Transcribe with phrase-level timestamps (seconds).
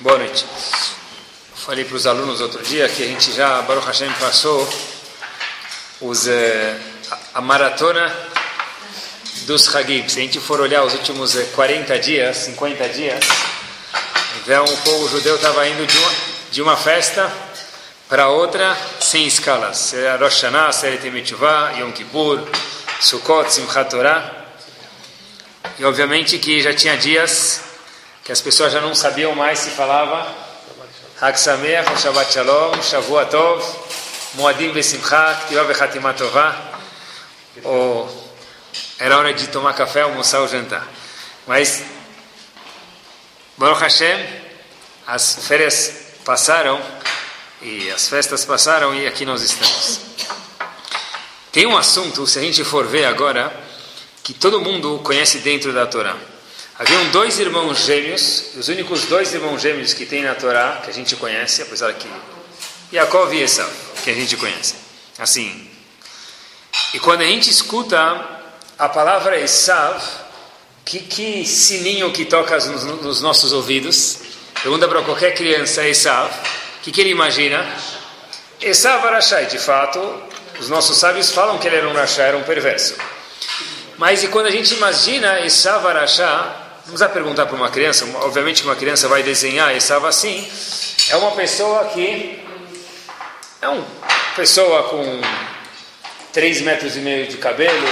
[0.00, 0.44] Boa noite.
[1.54, 4.68] Falei para os alunos outro dia que a gente já, Baruch Hashem, passou
[6.00, 6.76] os, eh,
[7.34, 8.12] a maratona
[9.42, 10.10] dos Hagib.
[10.10, 13.24] Se a gente for olhar os últimos 40 eh, dias, 50 dias,
[14.42, 16.10] então o povo judeu estava indo de uma,
[16.50, 17.32] de uma festa
[18.08, 19.94] para outra sem escalas.
[20.18, 21.06] Rosh Hashanah, Seret
[21.78, 22.40] Yom Kippur,
[23.00, 24.46] Sukkot, Simchat Torah.
[25.78, 27.71] E obviamente que já tinha dias
[28.24, 30.26] que as pessoas já não sabiam mais se falava
[31.20, 33.64] Hag Shabbat Shalom, Shavua Tov,
[34.34, 36.14] Moadim Besimcha, Ktivah Bechatimah
[37.62, 38.22] ou
[38.98, 40.86] era hora de tomar café, almoçar ou jantar.
[41.46, 41.84] Mas,
[43.56, 44.26] Baruch Hashem,
[45.06, 45.92] as férias
[46.24, 46.80] passaram
[47.60, 50.00] e as festas passaram e aqui nós estamos.
[51.50, 53.52] Tem um assunto, se a gente for ver agora,
[54.22, 56.16] que todo mundo conhece dentro da Torá.
[56.82, 60.92] Haviam dois irmãos gêmeos, os únicos dois irmãos gêmeos que tem na Torá, que a
[60.92, 62.08] gente conhece, apesar que
[62.92, 63.70] Yaakov e Esav,
[64.02, 64.74] que a gente conhece.
[65.16, 65.70] Assim.
[66.92, 68.40] E quando a gente escuta
[68.76, 70.02] a palavra Esav,
[70.84, 74.18] que, que sininho que toca nos, nos nossos ouvidos?
[74.60, 77.64] Pergunta para qualquer criança, Esav, o que, que ele imagina?
[78.60, 80.00] Esav Arashai, de fato,
[80.58, 82.96] os nossos sábios falam que ele era um Rashai, era um perverso.
[83.98, 86.58] Mas e quando a gente imagina Esav Arashá,
[86.92, 90.46] vamos a perguntar para uma criança, obviamente que uma criança vai desenhar Esav assim,
[91.08, 92.38] é uma pessoa que
[93.62, 93.86] é uma
[94.36, 95.22] pessoa com
[96.34, 97.88] 3 metros e meio de cabelo,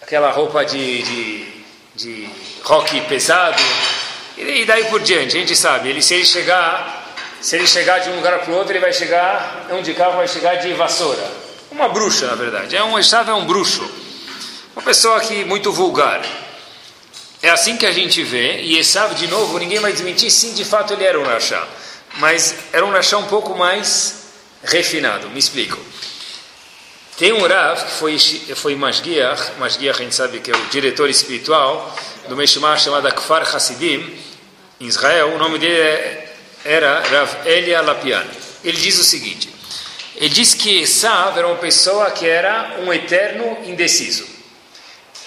[0.00, 1.64] aquela roupa de, de,
[1.96, 2.30] de
[2.62, 3.60] rock pesado,
[4.38, 8.10] e daí por diante, a gente sabe, ele, se ele chegar, se ele chegar de
[8.10, 11.42] um lugar para o outro, ele vai chegar, um de carro vai chegar de vassoura.
[11.68, 12.76] Uma bruxa, na verdade.
[12.76, 13.90] É um Esav é um bruxo.
[14.76, 16.22] Uma pessoa que muito vulgar.
[17.42, 20.64] É assim que a gente vê, e Esav, de novo, ninguém vai desmentir, sim, de
[20.64, 21.66] fato ele era um Rashá.
[22.18, 24.26] Mas era um Rashá um pouco mais
[24.62, 25.28] refinado.
[25.30, 25.78] Me explico.
[27.18, 28.18] Tem um Rav, que foi,
[28.54, 31.94] foi Masgiach, Masgiach a gente sabe que é o diretor espiritual
[32.28, 34.18] do Meshumah chamado Kfar Hasidim,
[34.80, 38.24] em Israel, o nome dele é, era Rav Elia Lapian.
[38.64, 39.48] Ele diz o seguinte,
[40.16, 44.32] ele diz que Esav era uma pessoa que era um eterno indeciso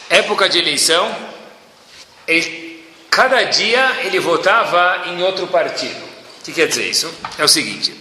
[0.10, 1.14] época de eleição,
[2.28, 6.04] ele, cada dia ele votava em outro partido.
[6.40, 7.14] O que quer dizer isso?
[7.38, 7.94] É o seguinte: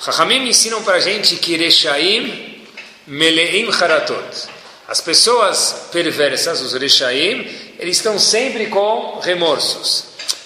[0.00, 2.62] Chachamim ensinam para a gente que Rechaim
[3.06, 4.48] Meleim Haratot.
[4.86, 10.04] As pessoas perversas, os Rechaim, eles estão sempre com remorsos.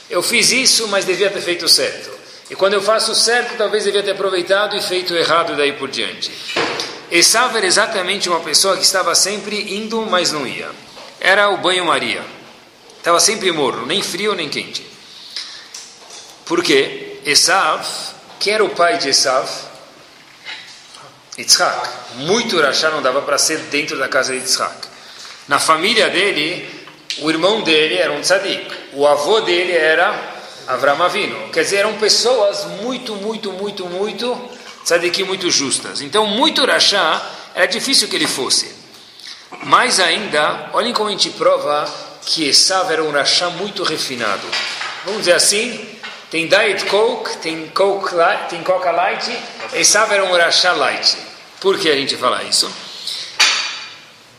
[0.09, 2.10] Eu fiz isso, mas devia ter feito certo.
[2.50, 6.30] E quando eu faço certo, talvez devia ter aproveitado e feito errado daí por diante.
[7.10, 10.70] Esav era exatamente uma pessoa que estava sempre indo, mas não ia.
[11.20, 12.22] Era o banho-maria.
[12.98, 14.84] Estava sempre morno, nem frio nem quente.
[16.44, 17.20] Por quê?
[17.25, 17.86] Esav,
[18.38, 19.48] quem era o pai de Esav?
[21.38, 21.88] Yitzhak.
[22.16, 24.88] Muito rachá não dava para ser dentro da casa de Yitzhak.
[25.47, 26.69] Na família dele,
[27.19, 28.70] o irmão dele era um tzadik.
[28.92, 30.36] O avô dele era
[30.66, 31.48] Avram Avinu.
[31.50, 36.00] Quer dizer, eram pessoas muito, muito, muito, muito tzadikim muito justas.
[36.00, 37.22] Então, muito rachá,
[37.54, 38.75] era difícil que ele fosse.
[39.65, 44.47] Mais ainda, olhem como a gente prova que Esav era um rachá muito refinado.
[45.05, 45.99] Vamos dizer assim,
[46.31, 48.15] tem Diet Coke, tem Coke,
[48.50, 49.34] tem Coca Light,
[49.72, 51.16] Esav era um rachá light.
[51.59, 52.71] Por que a gente fala isso?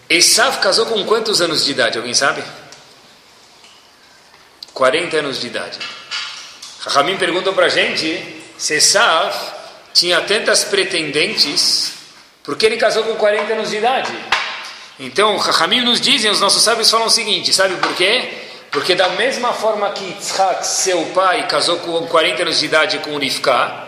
[0.07, 1.97] Esav casou com quantos anos de idade?
[1.97, 2.43] Alguém sabe?
[4.71, 5.79] 40 anos de idade.
[6.81, 9.33] Rahamim perguntou para a gente se Esav
[9.95, 11.93] tinha tantas pretendentes,
[12.43, 14.38] porque ele casou com 40 anos de idade.
[14.99, 18.27] Então, Rahamim nos dizem, os nossos sábios falam o seguinte: sabe por quê?
[18.69, 23.17] Porque da mesma forma que Yitzhak, seu pai, casou com 40 anos de idade com
[23.17, 23.87] Rivka,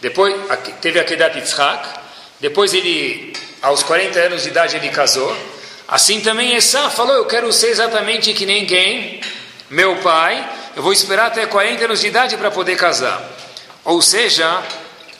[0.00, 0.34] depois
[0.80, 1.88] teve a Kedat Yitzhak,
[2.40, 5.36] depois ele, aos 40 anos de idade, ele casou.
[5.88, 9.20] Assim também Essa falou: Eu quero ser exatamente que quem?
[9.68, 13.20] Meu pai, eu vou esperar até 40 anos de idade para poder casar.
[13.84, 14.62] Ou seja,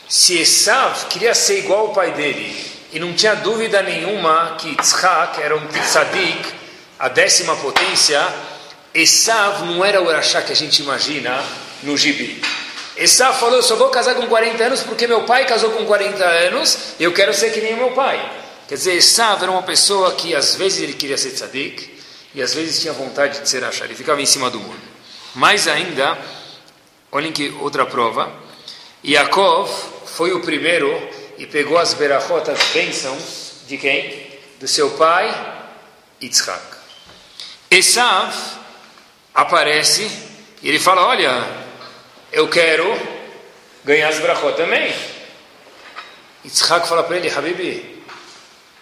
[0.08, 5.40] se Esav queria ser igual ao pai dele, e não tinha dúvida nenhuma que Tzchak
[5.42, 6.52] era um tzadik,
[6.98, 8.20] a décima potência,
[8.94, 11.44] Esav não era o Urachá que a gente imagina
[11.82, 12.40] no gibi.
[12.96, 16.24] Esav falou, eu só vou casar com 40 anos porque meu pai casou com 40
[16.24, 18.18] anos e eu quero ser que nem meu pai.
[18.66, 21.98] Quer dizer, Esav era uma pessoa que às vezes ele queria ser tzadik
[22.34, 23.84] e às vezes tinha vontade de ser Urachá.
[23.84, 24.80] Ele ficava em cima do muro.
[25.34, 26.18] Mais ainda,
[27.12, 28.32] olhem que outra prova,
[29.04, 29.70] Yaakov
[30.06, 30.90] foi o primeiro
[31.38, 34.28] e pegou as berachot, as bênçãos de quem?
[34.58, 35.32] Do seu pai,
[36.20, 36.60] Yitzhak.
[37.70, 38.34] Esav
[39.34, 40.10] aparece
[40.62, 41.46] e ele fala: Olha,
[42.32, 42.84] eu quero
[43.84, 44.92] ganhar as brachot também.
[46.44, 48.02] Yitzhak fala para ele, Habibi,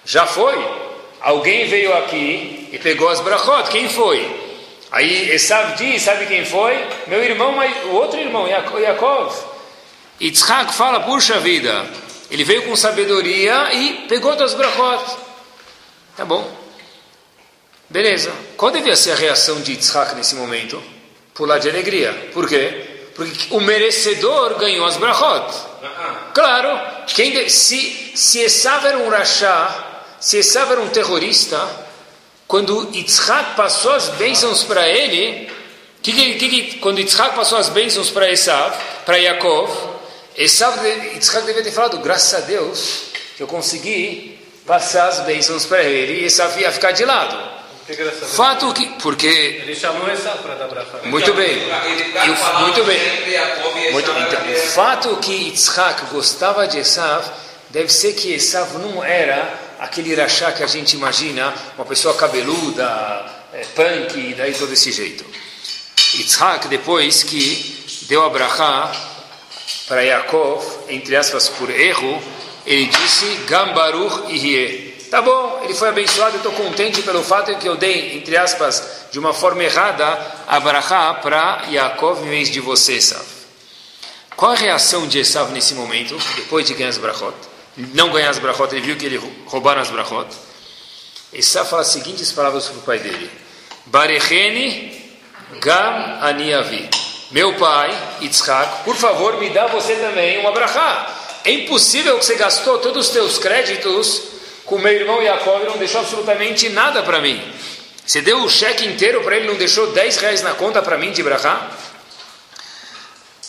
[0.05, 0.87] já foi.
[1.21, 3.71] Alguém veio aqui e pegou as brachot.
[3.71, 4.45] Quem foi?
[4.93, 6.87] Aí Esav diz, sabe quem foi?
[7.07, 7.55] Meu irmão,
[7.87, 9.35] o outro irmão, Yaakov.
[10.21, 11.85] Yitzhak fala, puxa vida,
[12.31, 15.17] ele veio com sabedoria e pegou das brachot.
[16.17, 16.67] Tá bom.
[17.89, 18.33] Beleza.
[18.57, 20.83] Qual devia ser a reação de Yitzhak nesse momento?
[21.35, 22.31] Pular de alegria.
[22.33, 22.85] Por quê?
[23.15, 25.55] Porque o merecedor ganhou as brachot.
[26.35, 31.61] Claro, quem se, se Esav era um rachá, se Esav era um terrorista,
[32.49, 35.51] quando Yitzhak passou as bênçãos para ele,
[36.03, 39.96] que, que, que, quando Yitzhak passou as bênçãos para Esav, para Yaakov,
[40.37, 43.05] Esav, Yitzhak devia ter falado, graças a Deus
[43.37, 47.57] que eu consegui passar as bênçãos para ele e Esav ia ficar de lado.
[48.35, 48.87] Fato que.
[49.01, 49.27] Porque.
[49.27, 50.99] Ele chamou Esav para dar brachá.
[51.05, 51.63] Muito bem.
[52.27, 53.93] Eu, muito bem.
[53.93, 57.25] Muito, então, o fato que Yitzhak gostava de Esav
[57.71, 59.49] deve ser que Esav não era
[59.79, 62.85] aquele rachá que a gente imagina, uma pessoa cabeluda,
[63.55, 65.25] é, punk, e daí todo esse jeito.
[66.15, 69.16] Yitzhak, depois que deu a brachá
[69.87, 72.23] para Yaakov, entre aspas, por erro,
[72.67, 74.97] ele disse, Gambaruch Ihye.
[75.11, 79.07] Tá bom, ele foi abençoado, eu estou contente pelo fato que eu dei, entre aspas,
[79.13, 80.05] de uma forma errada,
[80.49, 83.25] a brachá para Yaakov em vez de você, Esav.
[84.35, 87.35] Qual a reação de Esav nesse momento, depois de ganhar as brachot?
[87.95, 90.27] Não ganhar as brachot, ele viu que ele roubaram as brachot.
[91.33, 93.31] Esav fala as seguintes palavras para o pai dele.
[93.87, 95.19] Barecheni
[95.61, 96.91] gam aniavi.
[97.31, 97.91] Meu pai,
[98.21, 101.15] Yitzhak, por favor, me dá você também uma brachá.
[101.45, 104.23] É impossível que você gastou todos os teus créditos
[104.65, 107.41] com meu irmão Yaakov e não deixou absolutamente nada para mim.
[108.05, 111.13] Você deu o cheque inteiro para ele, não deixou 10 reais na conta para mim
[111.13, 111.71] de brachá?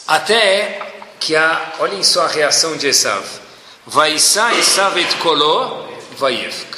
[0.07, 0.79] Até
[1.19, 3.23] que a, olhem só a reação de Esav.
[3.85, 5.87] Vaisa Esav et kolo
[6.17, 6.77] vayevk.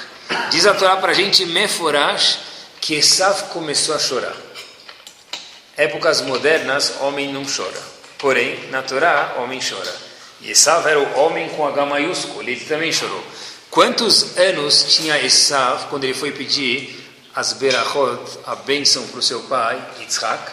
[0.52, 2.40] Diz a Torá para a gente, Meforash,
[2.82, 4.36] que Esav começou a chorar.
[5.80, 7.82] Épocas modernas, homem não chora.
[8.18, 9.96] Porém, na Torá, homem chora.
[10.42, 13.24] E Esav era o homem com H maiúsculo, ele também chorou.
[13.72, 17.02] Quantos anos tinha Esav quando ele foi pedir
[17.34, 20.52] as berachot, a bênção para o seu pai, Yitzhak?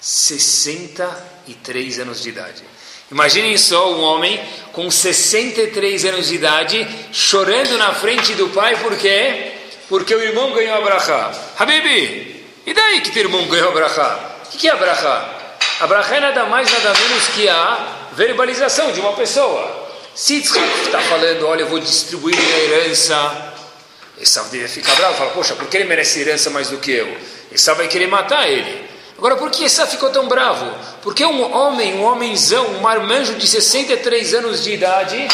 [0.00, 2.64] 63 anos de idade.
[3.12, 8.96] Imaginem só um homem com 63 anos de idade chorando na frente do pai, por
[8.96, 9.52] quê?
[9.88, 11.32] Porque o irmão ganhou a.
[11.56, 14.37] Habibi, e daí que teu irmão ganhou a?
[14.52, 15.28] O que é a brachá?
[15.80, 19.88] A brachá é nada mais, nada menos que a verbalização de uma pessoa.
[20.14, 23.54] Se está falando, olha, eu vou distribuir minha herança,
[24.20, 27.16] Esav deve ficar bravo, fala, poxa, por que ele merece herança mais do que eu?
[27.52, 28.88] Esav vai querer matar ele.
[29.16, 30.66] Agora, por que Esav ficou tão bravo?
[31.02, 35.28] Porque um homem, um homenzão, um marmanjo de 63 anos de idade,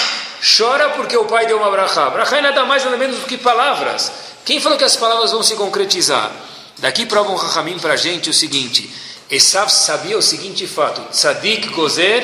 [0.59, 2.11] chora porque o pai deu uma brachá.
[2.11, 4.13] Brachá é nada mais, nada menos do que palavras.
[4.45, 6.31] Quem falou que as palavras vão se concretizar?
[6.79, 8.91] Daqui prova um Rahamim para a gente o seguinte,
[9.31, 12.23] Esav sabia o seguinte fato, Tzadik Gozer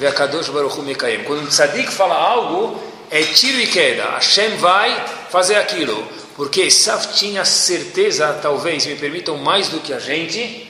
[0.00, 0.76] Ve'akadosh Baruch.
[1.26, 2.80] Quando um tzadik fala algo,
[3.10, 4.04] é tiro e queda.
[4.12, 6.08] Hashem vai fazer aquilo.
[6.36, 10.66] Porque Esav tinha certeza, talvez me permitam mais do que a gente,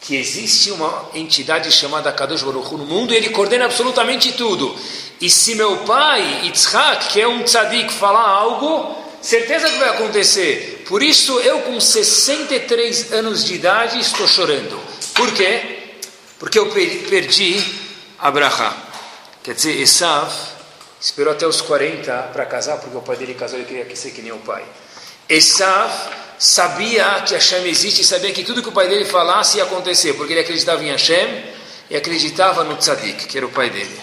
[0.00, 4.74] que existe uma entidade chamada Kadosh Baruch no mundo e ele coordena absolutamente tudo.
[5.20, 10.73] E se meu pai, Yitzhak, que é um tzadik, falar algo, certeza que vai acontecer.
[10.86, 14.78] Por isso eu com 63 anos de idade estou chorando.
[15.14, 15.94] Por quê?
[16.38, 17.62] Porque eu perdi
[18.18, 18.76] Abraha.
[19.42, 20.32] Quer dizer, Esav
[21.00, 24.22] esperou até os 40 para casar, porque o pai dele casou e queria ser que
[24.22, 24.64] nem o pai.
[25.28, 25.90] Esav
[26.38, 30.14] sabia que Hashem existe e sabia que tudo que o pai dele falasse ia acontecer,
[30.14, 31.44] porque ele acreditava em Hashem
[31.90, 34.00] e acreditava no Tzadik, que era o pai dele.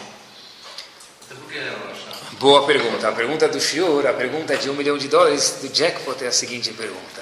[2.42, 3.08] Boa pergunta.
[3.08, 6.32] A pergunta do Shiur, a pergunta de um milhão de dólares do jackpot é a
[6.32, 7.22] seguinte pergunta.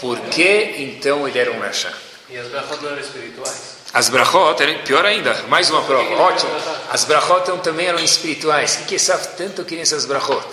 [0.00, 1.92] Por que então ele era um Rasha?
[2.28, 3.76] E as brachot não eram espirituais?
[3.94, 6.50] As brachot, pior ainda, mais uma prova, ótimo.
[6.90, 8.80] As brachot também eram espirituais.
[8.82, 10.44] O que Esav tanto queria essas brachot?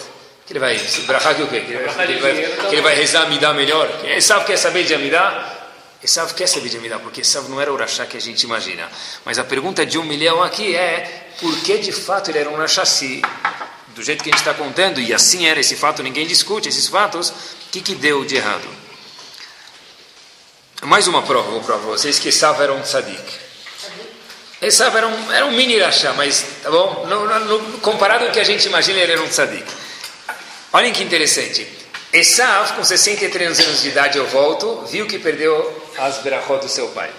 [0.45, 0.77] Que ele vai,
[1.07, 1.61] brachar que o quê?
[1.61, 3.89] Que ele vai, que ele vai, que ele vai rezar Amidá melhor?
[4.05, 5.71] Esav quer saber de Amidá?
[6.03, 8.87] Esav quer saber de Amidá, porque Esav não era o Rashá que a gente imagina.
[9.25, 12.57] Mas a pergunta de um milhão aqui é, por que de fato ele era um
[12.57, 13.23] Rashá se,
[13.95, 16.87] do jeito que a gente está contando, e assim era esse fato, ninguém discute esses
[16.87, 17.33] fatos, o
[17.71, 18.67] que, que deu de errado?
[20.83, 23.23] Mais uma prova, vou provar vocês que Esav era um tzadik.
[24.61, 27.05] Esav era um, era um mini rachá, mas, tá bom?
[27.07, 29.65] No, no, no, comparado ao que a gente imagina, ele era um tzadik.
[30.73, 31.65] Olhem que interessante.
[32.11, 36.89] Esav, com 63 anos de idade, eu volto, viu que perdeu as berachot do seu
[36.89, 37.09] pai.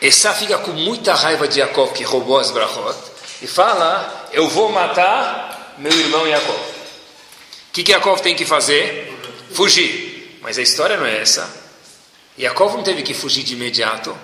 [0.00, 2.96] Essa fica com muita raiva de Jacob, que roubou as brachot,
[3.42, 6.56] e fala: Eu vou matar meu irmão Jacob.
[6.56, 9.12] O que, que Jacob tem que fazer?
[9.52, 10.38] Fugir.
[10.42, 11.48] Mas a história não é essa.
[12.38, 14.16] Jacob não teve que fugir de imediato.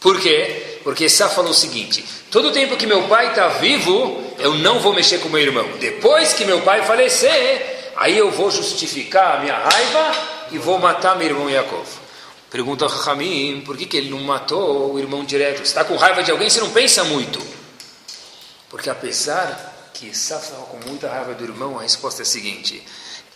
[0.00, 0.80] Por quê?
[0.84, 4.92] Porque Sá falou o seguinte: todo tempo que meu pai está vivo, eu não vou
[4.92, 5.66] mexer com meu irmão.
[5.80, 10.12] Depois que meu pai falecer, aí eu vou justificar a minha raiva
[10.52, 11.86] e vou matar meu irmão Yaakov.
[12.50, 15.62] Pergunta a Rahamim, por que, que ele não matou o irmão direto?
[15.62, 17.40] Está com raiva de alguém, você não pensa muito.
[18.74, 22.84] Porque apesar que Esav estava com muita raiva do irmão, a resposta é a seguinte: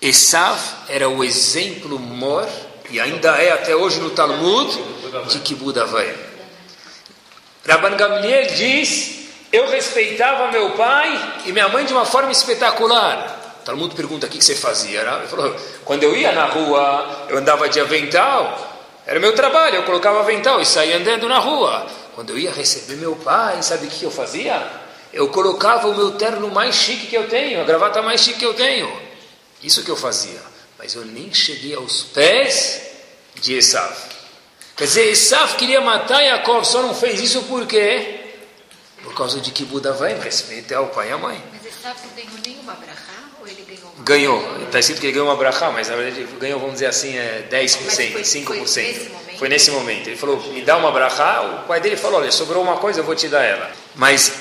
[0.03, 2.45] Esav era o exemplo mor,
[2.91, 4.77] e ainda é até hoje no Talmud,
[5.29, 6.13] de Kibud Havayim.
[7.65, 13.61] Rabban Gamliel diz: Eu respeitava meu pai e minha mãe de uma forma espetacular.
[13.65, 15.03] Talmud pergunta: O que você fazia?
[15.03, 15.55] Ele falou:
[15.85, 18.89] Quando eu ia na rua, eu andava de avental.
[19.07, 21.87] Era meu trabalho, eu colocava avental e saía andando na rua.
[22.17, 24.88] Quando eu ia receber meu pai, sabe o que eu fazia?
[25.13, 28.47] Eu colocava o meu terno mais chique que eu tenho, a gravata mais chique que
[28.47, 28.91] eu tenho.
[29.63, 30.41] Isso que eu fazia.
[30.79, 32.83] Mas eu nem cheguei aos pés
[33.41, 33.93] de Esav.
[34.77, 38.21] Quer dizer, Esav queria matar Yaakov, só não fez isso por quê?
[39.03, 41.43] Por causa de que Buda vai respeitar o pai e a mãe.
[41.53, 43.03] Mas Esav não ganhou nenhuma brachá?
[43.41, 44.63] Ou ele ganhou Ganhou.
[44.67, 47.17] Está escrito que ele ganhou uma brachá, mas na verdade ele ganhou, vamos dizer assim,
[47.17, 48.45] é 10%, Mas foi- 5%.
[48.47, 49.11] foi nesse?
[49.39, 50.07] Foi nesse momento.
[50.09, 51.41] Ele falou, me dá uma brachá.
[51.43, 53.73] O pai dele falou, olha, sobrou uma coisa, eu vou te dar ela.
[53.97, 54.33] Mas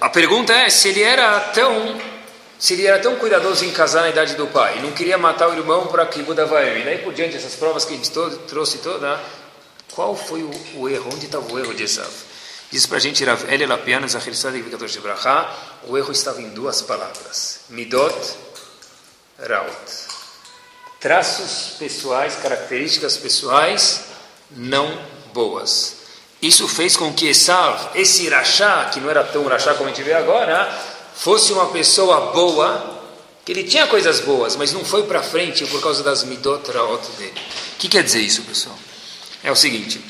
[0.00, 2.00] a pergunta é se ele era tão...
[2.58, 5.52] Se ele era tão cuidadoso em casar na idade do pai, não queria matar o
[5.52, 6.80] irmão para que Buda vai.
[6.80, 9.20] E daí por diante, essas provas que a gente todo, trouxe toda,
[9.92, 11.10] qual foi o, o erro?
[11.12, 12.08] Onde estava o erro de Esav?
[12.70, 13.30] Diz para a gente, de
[15.86, 17.60] o erro estava em duas palavras.
[17.68, 18.16] Midot,
[19.38, 19.74] Raut.
[21.00, 24.04] Traços pessoais, características pessoais
[24.50, 24.98] não
[25.32, 26.03] boas.
[26.40, 30.02] Isso fez com que Esav, esse Irachá, que não era tão Irachá como a gente
[30.02, 30.70] vê agora,
[31.14, 33.00] fosse uma pessoa boa,
[33.44, 37.06] que ele tinha coisas boas, mas não foi para frente por causa das Midot Raot
[37.18, 37.40] dele.
[37.74, 38.76] O que quer dizer isso, pessoal?
[39.42, 40.00] É o seguinte: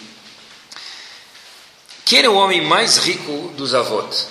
[2.05, 4.29] quem era o homem mais rico dos avós?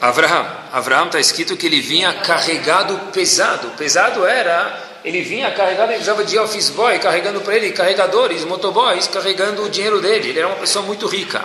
[0.00, 0.46] Avraham.
[0.72, 3.70] Avraham está escrito que ele vinha carregado pesado.
[3.70, 9.06] Pesado era, ele vinha carregado, ele precisava de office boy carregando para ele, carregadores, motoboys
[9.06, 10.30] carregando o dinheiro dele.
[10.30, 11.44] Ele era uma pessoa muito rica.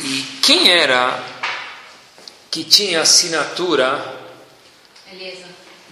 [0.00, 1.22] E quem era
[2.50, 4.20] que tinha assinatura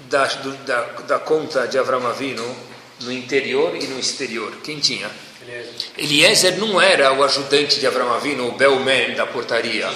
[0.08, 2.56] da, do- da, da conta de Avram Avinu
[3.00, 4.56] no interior e no exterior?
[4.64, 5.10] Quem tinha?
[5.96, 9.88] Eliezer não era o ajudante de Avram Avinu, o bellman da portaria.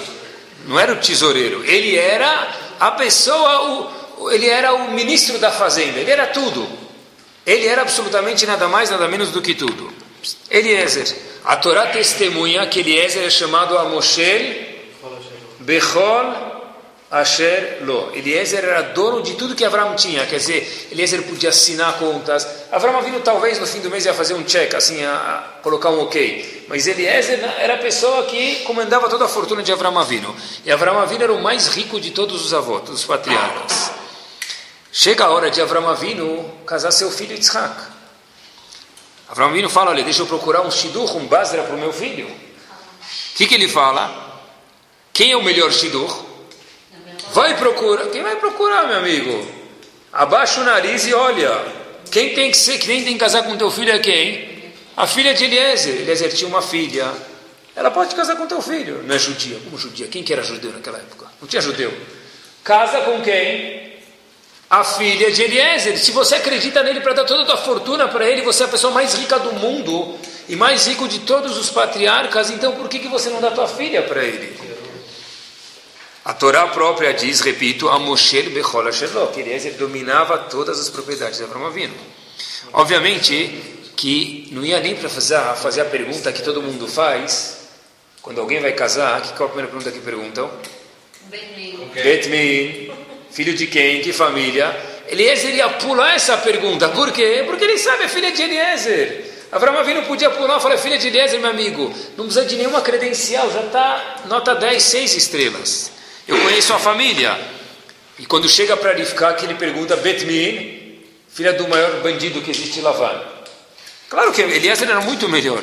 [0.65, 1.63] Não era o tesoureiro.
[1.65, 5.99] Ele era a pessoa, o- ele era o ministro da fazenda.
[5.99, 6.67] Ele era tudo.
[7.45, 9.93] Ele era absolutamente nada mais, nada menos do que tudo.
[10.49, 11.15] Eliezer.
[11.43, 14.83] A Torá testemunha que Eliezer é chamado a Moshe
[15.59, 16.55] Bechol
[17.11, 18.11] Asher Lo.
[18.15, 22.47] Eliezer era dono de tudo que Avram tinha, quer dizer, Eliezer podia assinar contas.
[22.71, 25.91] Avram Avinu talvez no fim do mês ia fazer um check, assim, a, a colocar
[25.91, 26.65] um ok.
[26.67, 30.35] Mas Eliezer era a pessoa que comandava toda a fortuna de Avram Avinu.
[30.65, 33.91] E Avram Avinu era o mais rico de todos os avós, dos patriarcas.
[34.97, 37.75] Chega a hora de Avram Avinu casar seu filho Yitzhak.
[39.27, 42.25] Avram Avinu fala, olha, deixa eu procurar um shidur, um basra para o meu filho.
[42.27, 44.41] O que, que ele fala?
[45.11, 46.25] Quem é o melhor shidur?
[47.33, 48.05] Vai procurar.
[48.05, 49.45] Quem vai procurar, meu amigo?
[50.13, 51.51] Abaixa o nariz e olha.
[52.09, 54.71] Quem tem que ser, quem tem que casar com teu filho é quem?
[54.95, 56.03] A filha de Eliezer.
[56.03, 57.11] Eliezer tinha uma filha.
[57.75, 59.03] Ela pode casar com teu filho.
[59.03, 59.59] Não é judia.
[59.61, 60.07] Como judia?
[60.07, 61.27] Quem que era judeu naquela época?
[61.41, 61.93] Não tinha judeu.
[62.63, 63.94] Casa com quem?
[64.75, 65.97] A filha de Eliezer.
[65.97, 68.69] Se você acredita nele para dar toda a tua fortuna para ele, você é a
[68.69, 72.99] pessoa mais rica do mundo e mais rico de todos os patriarcas, então por que,
[72.99, 74.53] que você não dá tua filha para ele?
[76.25, 81.37] A Torá própria diz, repito, a Moshe Bechol Asherlo, que Eliezer dominava todas as propriedades
[81.37, 81.95] de Abraão Avinu.
[82.73, 87.59] Obviamente que não ia nem para fazer, fazer a pergunta que todo mundo faz,
[88.21, 90.51] quando alguém vai casar, que qual a primeira pergunta que perguntam?
[91.29, 92.84] Bet Min,
[93.35, 94.73] filho de quem, que família?
[95.09, 97.43] Eliezer ia pular essa pergunta, por quê?
[97.45, 99.25] Porque ele sabe, é filha de Eliezer.
[99.51, 102.79] Abraão Avinu podia pular e falar, filha de Eliezer, meu amigo, não precisa de nenhuma
[102.79, 105.91] credencial, já está nota 10, 6 estrelas.
[106.25, 107.37] Eu conheço a família.
[108.17, 112.79] E quando chega para Rivka, que ele pergunta, Betmin, filha do maior bandido que existe,
[112.79, 113.21] Lavan.
[114.09, 115.61] Claro que Eliezer era muito melhor.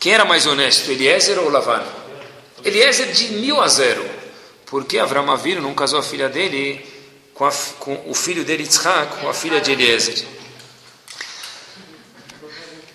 [0.00, 1.84] Quem era mais honesto, Eliezer ou Lavan?
[2.64, 4.23] Eliezer de mil a zero.
[4.74, 6.84] Porque Avram Avinu não casou a filha dele
[7.32, 10.26] com, a, com o filho dele, Yitzhak, com a filha de Eliezer.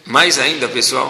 [0.04, 1.10] Mais ainda, pessoal,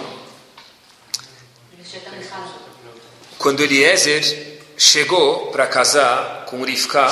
[3.39, 7.11] quando Eliezer chegou para casar com Rivka,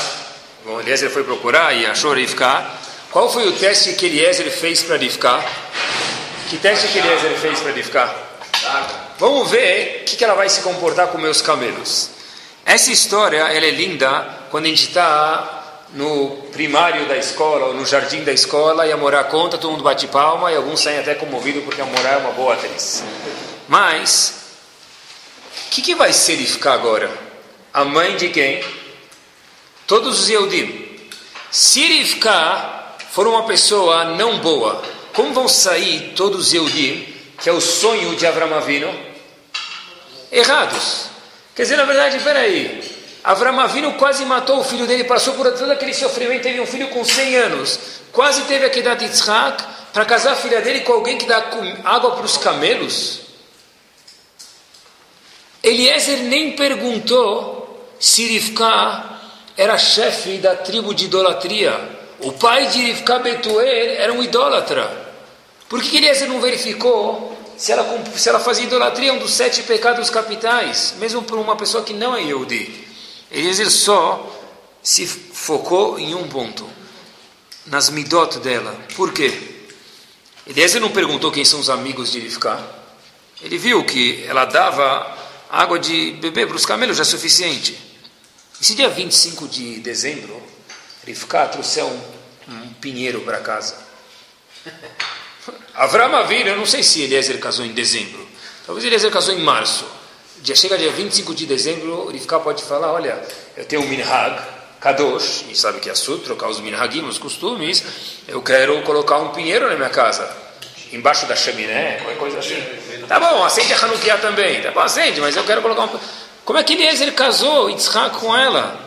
[0.64, 2.64] bom, Eliezer foi procurar e achou Rivka,
[3.10, 5.44] qual foi o teste que Eliezer fez para Rivka?
[6.48, 8.16] Que teste que Eliezer fez para Rivka?
[9.18, 12.17] Vamos ver o que, que ela vai se comportar com meus camelos.
[12.68, 17.86] Essa história ela é linda quando a gente está no primário da escola ou no
[17.86, 21.16] jardim da escola e a Morá conta, todo mundo bate palma e alguns saem até
[21.16, 23.06] comovidos porque a Morá é uma boa atriz.
[23.70, 24.34] Mas,
[25.66, 27.10] o que, que vai ser ficar agora?
[27.74, 28.62] A mãe de quem?
[29.88, 31.08] Todos os Yehudim.
[31.50, 34.84] Se Rivka for uma pessoa não boa,
[35.14, 38.94] como vão sair todos os Yehudim, que é o sonho de Avram Avinu?
[40.30, 41.16] Errados.
[41.58, 42.84] Quer dizer, na verdade, peraí,
[43.24, 46.88] Avram Avinu quase matou o filho dele, passou por todo aquele sofrimento, teve um filho
[46.90, 47.80] com 100 anos,
[48.12, 51.44] quase teve a de Yitzhak, para casar a filha dele com alguém que dá
[51.84, 53.22] água para os camelos?
[55.64, 59.04] Eliezer nem perguntou se Rivka
[59.58, 61.74] era chefe da tribo de idolatria.
[62.20, 64.90] O pai de Rivka Betuel era um idólatra.
[65.68, 70.10] Por que Eliezer não verificou se ela, se ela fazia idolatria, um dos sete pecados
[70.10, 72.88] capitais, mesmo por uma pessoa que não é Yehudi.
[73.32, 74.34] Eliezer só
[74.82, 76.70] se focou em um ponto,
[77.66, 78.74] nas midot dela.
[78.96, 79.34] Por quê?
[80.46, 82.64] Eliezer não perguntou quem são os amigos de Rivka.
[83.42, 85.18] Ele viu que ela dava
[85.50, 87.78] água de beber para os camelos já é suficiente.
[88.62, 90.42] Esse dia 25 de dezembro,
[91.06, 92.02] Rivka trouxe um,
[92.48, 93.76] um pinheiro para casa.
[95.76, 98.28] Avram Avinu, eu não sei se Eliezer casou em dezembro.
[98.66, 99.86] Talvez Eliezer casou em março.
[100.42, 103.22] Dia, chega dia 25 de dezembro, Rivka pode falar, olha,
[103.56, 104.40] eu tenho um minhag,
[104.80, 107.84] kadosh, e sabe que é assunto, trocar os minhagim, os costumes,
[108.28, 110.30] eu quero colocar um pinheiro na minha casa,
[110.94, 112.64] embaixo da chaminé, qualquer coisa assim.
[113.08, 116.00] Tá bom, acende a Hanukkah também, tá bom, acende, mas eu quero colocar um...
[116.46, 118.87] Como é que Eliezer casou Yitzhak com ela?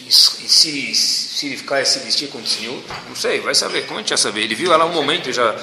[0.00, 4.02] E se, se ele ficar se vestir com tzniut, não sei, vai saber, como a
[4.02, 4.42] gente ia saber?
[4.42, 5.56] Ele viu ela um momento e já...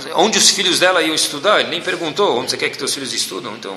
[0.00, 1.60] Sei, onde os filhos dela iam estudar?
[1.60, 3.54] Ele nem perguntou onde você quer que teus filhos estudam.
[3.54, 3.76] Então,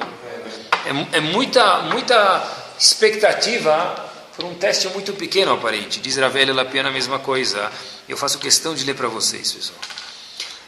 [0.85, 5.99] é, é muita, muita expectativa por um teste muito pequeno, aparente.
[5.99, 7.71] Diz Ravel Lapiana a mesma coisa.
[8.07, 9.79] Eu faço questão de ler para vocês, pessoal.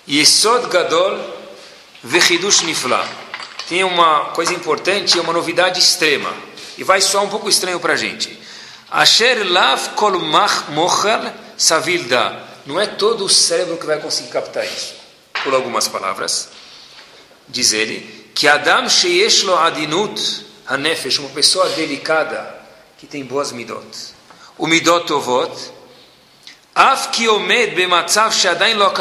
[0.10, 1.20] Yesod Gadol
[2.04, 3.08] Vechidush Nifla.
[3.68, 6.34] Tem uma coisa importante e uma novidade extrema.
[6.80, 8.40] E vai soar um pouco estranho para a gente.
[8.90, 12.42] Asher Lav Kol Mochel Savilda.
[12.66, 14.96] Não é todo o cérebro que vai conseguir captar isso.
[15.44, 16.48] Por algumas palavras.
[17.50, 22.56] Diz ele que Adam Sheyesh Lo Adinut Hanefesh, uma pessoa delicada
[22.98, 23.86] que tem boas midot.
[24.58, 25.52] O midot tovot
[26.76, 28.94] Af ki omed bematzav shadain lo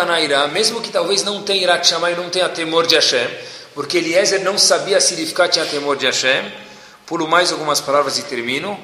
[0.52, 3.28] mesmo que talvez não tenha irat shamai, não tenha temor de Hashem,
[3.72, 6.67] porque Eliezer não sabia significar tinha temor de Hashem.
[7.08, 8.78] Pulo mais algumas palavras e termino.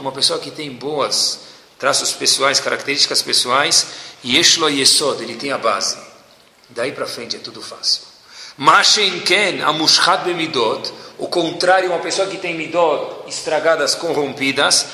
[0.00, 1.40] Uma pessoa que tem boas
[1.78, 3.86] traços pessoais, características pessoais,
[4.24, 5.98] yesod, ele tem a base.
[6.70, 8.02] Daí para frente é tudo fácil.
[10.24, 14.86] Bemidot, o contrário, uma pessoa que tem midot estragadas, corrompidas,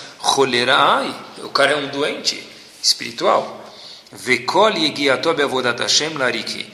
[1.44, 2.42] o cara é um doente
[2.82, 3.64] espiritual.
[4.12, 6.66] Vekol yegiato beavodat Hashem lariki.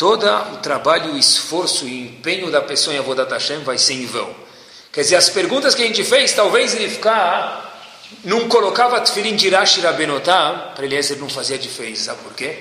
[0.00, 4.06] Todo o trabalho, o esforço e empenho da pessoa em Avodat Hashem vai ser em
[4.06, 4.34] vão.
[4.90, 7.68] Quer dizer, as perguntas que a gente fez, talvez ele ficar
[8.24, 12.60] não colocava tefilim de Rashi Rabenotá, para Eliezer não fazia diferença, sabe por quê?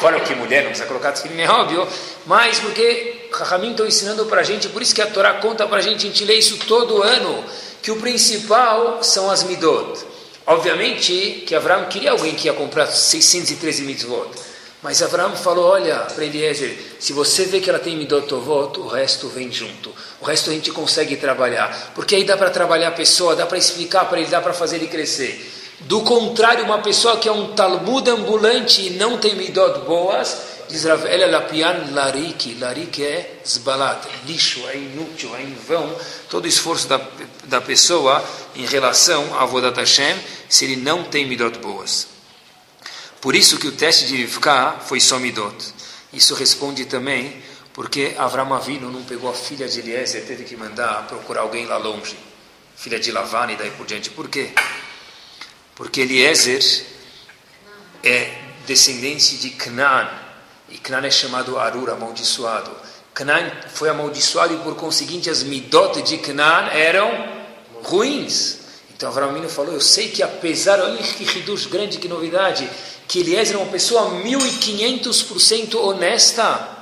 [0.00, 1.86] Fora que mulher não precisa colocar tefilim, é óbvio,
[2.24, 5.76] mas porque Rahamim estão ensinando para a gente, por isso que a Torá conta para
[5.76, 7.44] a gente, a gente lê isso todo ano,
[7.82, 10.06] que o principal são as midot.
[10.46, 14.47] Obviamente que Abraão queria alguém que ia comprar 613 mitzvot.
[14.80, 19.28] Mas Abraão falou, olha, para Eliezer, se você vê que ela tem midotovot, o resto
[19.28, 19.92] vem junto.
[20.20, 21.92] O resto a gente consegue trabalhar.
[21.96, 24.76] Porque aí dá para trabalhar a pessoa, dá para explicar para ele, dá para fazer
[24.76, 25.54] ele crescer.
[25.80, 30.36] Do contrário, uma pessoa que é um talmud ambulante e não tem midot boas,
[30.68, 35.92] diz Rav Lapian Larik, Larik é zbalat, lixo, é inútil, é em vão,
[36.28, 37.00] todo o esforço da,
[37.44, 38.22] da pessoa
[38.54, 40.16] em relação a Vodat Hashem,
[40.48, 42.17] se ele não tem midot boas.
[43.20, 45.74] Por isso que o teste de Rivka foi só midot.
[46.12, 51.06] Isso responde também porque Avram Avinu não pegou a filha de Eliezer, teve que mandar
[51.06, 52.16] procurar alguém lá longe.
[52.76, 54.10] Filha de Lavan e daí por diante.
[54.10, 54.50] Por quê?
[55.74, 56.60] Porque Eliezer
[58.02, 60.08] é descendente de Canaan.
[60.68, 62.70] E Canaan é chamado Arur, amaldiçoado.
[63.14, 67.10] Canaan foi amaldiçoado e por conseguinte as midot de Canaan eram
[67.82, 68.58] ruins.
[68.90, 72.68] Então Avram Avinu falou, eu sei que apesar, olha que reduz grande, que novidade,
[73.08, 76.76] que Eliezer é uma pessoa 1500% honesta.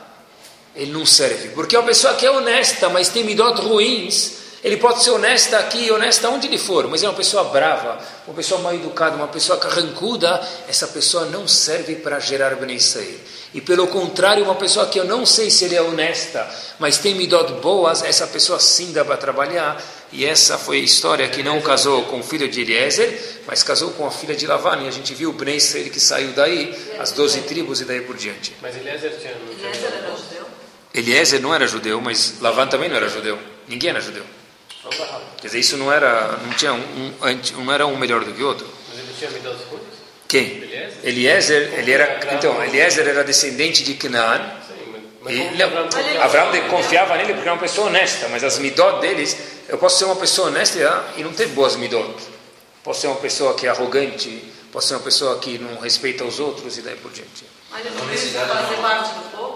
[0.74, 1.50] ele não serve.
[1.50, 4.32] Porque uma pessoa que é honesta, mas tem midot ruins,
[4.66, 8.34] ele pode ser honesta aqui, honesta onde ele for, mas é uma pessoa brava, uma
[8.34, 13.14] pessoa mal educada, uma pessoa carrancuda, essa pessoa não serve para gerar Bnei Israel.
[13.54, 17.14] E pelo contrário, uma pessoa que eu não sei se ele é honesta, mas tem
[17.14, 19.80] midot boas, essa pessoa sim dá para trabalhar.
[20.10, 23.92] E essa foi a história que não casou com o filho de Eliezer, mas casou
[23.92, 24.82] com a filha de Lavan.
[24.82, 28.00] E a gente viu o Bnei Israel que saiu daí, as doze tribos e daí
[28.00, 28.52] por diante.
[28.60, 29.30] Mas Eliezer tinha...
[29.30, 30.46] Eliezer era judeu?
[30.92, 33.38] Eliezer não era judeu, mas Lavan também não era judeu.
[33.68, 34.24] Ninguém era judeu.
[35.40, 38.42] Quer dizer, isso não era, não tinha um, um, não era um melhor do que
[38.42, 38.66] o outro.
[38.88, 39.30] Mas ele tinha
[39.70, 39.82] ruins?
[40.28, 40.42] Quem?
[40.44, 40.98] Eliezer?
[41.04, 43.94] Eliezer, ele era, então, Eliezer era descendente de
[45.28, 45.66] E, não,
[46.22, 49.36] Abraão confiava- nele porque era uma pessoa honesta, mas as midot deles,
[49.68, 50.78] eu posso ser uma pessoa honesta
[51.16, 52.14] e não ter boas midot.
[52.84, 56.38] Posso ser uma pessoa que é arrogante, posso ser uma pessoa que não respeita os
[56.38, 57.44] outros e daí por diante.
[57.70, 59.55] Mas ele não quis fazer parte do povo?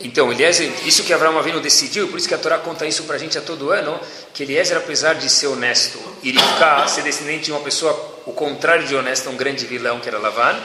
[0.00, 3.16] Então, Eliezer, isso que Abraão Avinu decidiu, por isso que a Torá conta isso para
[3.16, 3.98] a gente a todo ano,
[4.32, 7.92] que Eliezer, apesar de ser honesto, ele ficar, ser descendente de uma pessoa,
[8.24, 10.56] o contrário de honesto, um grande vilão que era Lavan,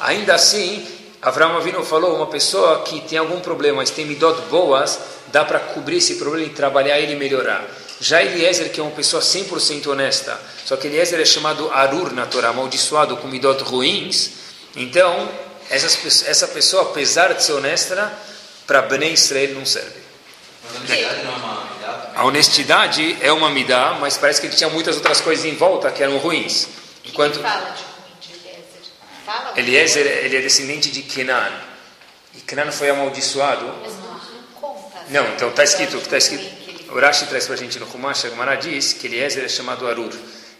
[0.00, 0.86] ainda assim,
[1.20, 4.98] Abraão Avinu falou, uma pessoa que tem algum problema, mas tem midot boas,
[5.30, 7.68] dá para cobrir esse problema e trabalhar ele e melhorar.
[8.00, 12.24] Já Eliezer, que é uma pessoa 100% honesta, só que Eliezer é chamado Arur na
[12.24, 14.30] Torá, amaldiçoado com midot ruins,
[14.76, 15.28] então,
[15.68, 18.10] essas essa pessoa, apesar de ser honesta,
[18.68, 19.98] para Bnei Israel não serve.
[22.14, 23.96] A honestidade é uma midá?
[23.98, 26.68] Mas parece que ele tinha muitas outras coisas em volta que eram ruins.
[27.02, 30.06] Enquanto Quem fala de ruim de Eliezer?
[30.06, 31.50] Ele é descendente de Kenan.
[32.34, 33.64] E Kenan foi amaldiçoado.
[35.08, 36.44] Não, então está escrito, está escrito.
[36.44, 39.42] que ele O Rashi traz para a gente no Chumash, a Gemara diz que Eliezer
[39.44, 40.12] é chamado Arur.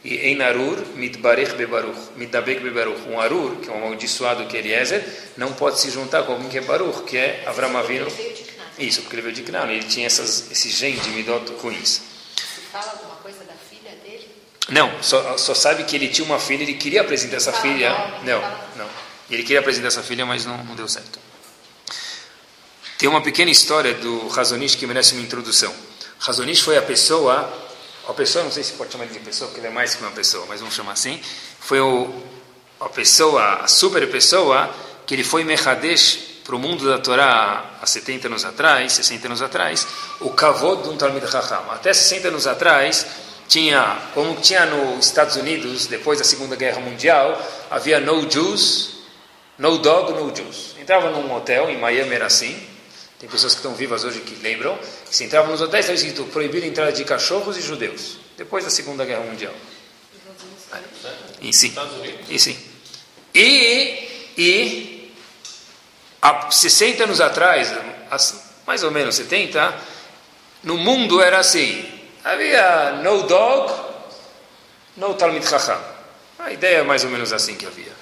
[0.05, 3.01] E em Arur, mitbarech bebaruch, mitdabek bebaruch.
[3.09, 5.05] Um Arur, que é um amaldiçoado que é Eliezer,
[5.37, 8.07] não pode se juntar com alguém que é Baruch, que é Avram Avinu.
[8.07, 8.39] Canaã.
[8.79, 12.01] Isso, porque ele veio de Canaan, ele tinha essas, esse gene de midot ruins.
[12.37, 14.29] Se fala alguma coisa da filha dele?
[14.69, 17.91] Não, só, só sabe que ele tinha uma filha, ele queria apresentar essa Fala filha.
[18.23, 18.41] Não,
[18.77, 18.89] não.
[19.29, 21.19] Ele queria apresentar essa filha, mas não, não deu certo.
[22.99, 25.73] Tem uma pequena história do Razonish que merece uma introdução.
[26.19, 27.53] Razonish foi a pessoa,
[28.09, 30.11] a pessoa, não sei se pode chamar de pessoa, porque ele é mais que uma
[30.11, 31.21] pessoa, mas vamos chamar assim.
[31.61, 32.11] Foi o,
[32.81, 34.75] a pessoa, a super pessoa,
[35.07, 39.43] que ele foi Mehadesh para o mundo da Torá há 70 anos atrás, 60 anos
[39.43, 39.87] atrás,
[40.21, 41.71] o kavod de um Talmid Chacham.
[41.71, 43.07] Até 60 anos atrás,
[43.47, 47.39] tinha, como tinha nos Estados Unidos, depois da Segunda Guerra Mundial,
[47.71, 49.03] havia no Jews,
[49.59, 50.77] no dog, no Jews.
[50.81, 52.59] Entrava num hotel, em Miami era assim,
[53.19, 54.79] tem pessoas que estão vivas hoje que lembram,
[55.09, 58.65] que se entrava nos hotéis, estava escrito proibido a entrada de cachorros e judeus, depois
[58.65, 59.55] da Segunda Guerra Mundial.
[61.41, 61.75] E sim.
[62.29, 62.57] E sim.
[63.35, 65.13] E, e
[66.23, 67.73] há 60 anos atrás,
[68.67, 69.75] mais ou menos 70,
[70.63, 71.85] no mundo era assim.
[72.25, 73.73] Havia no dog,
[74.97, 75.81] no Talmid Chacham.
[76.39, 77.93] A ideia é mais ou menos assim que havia.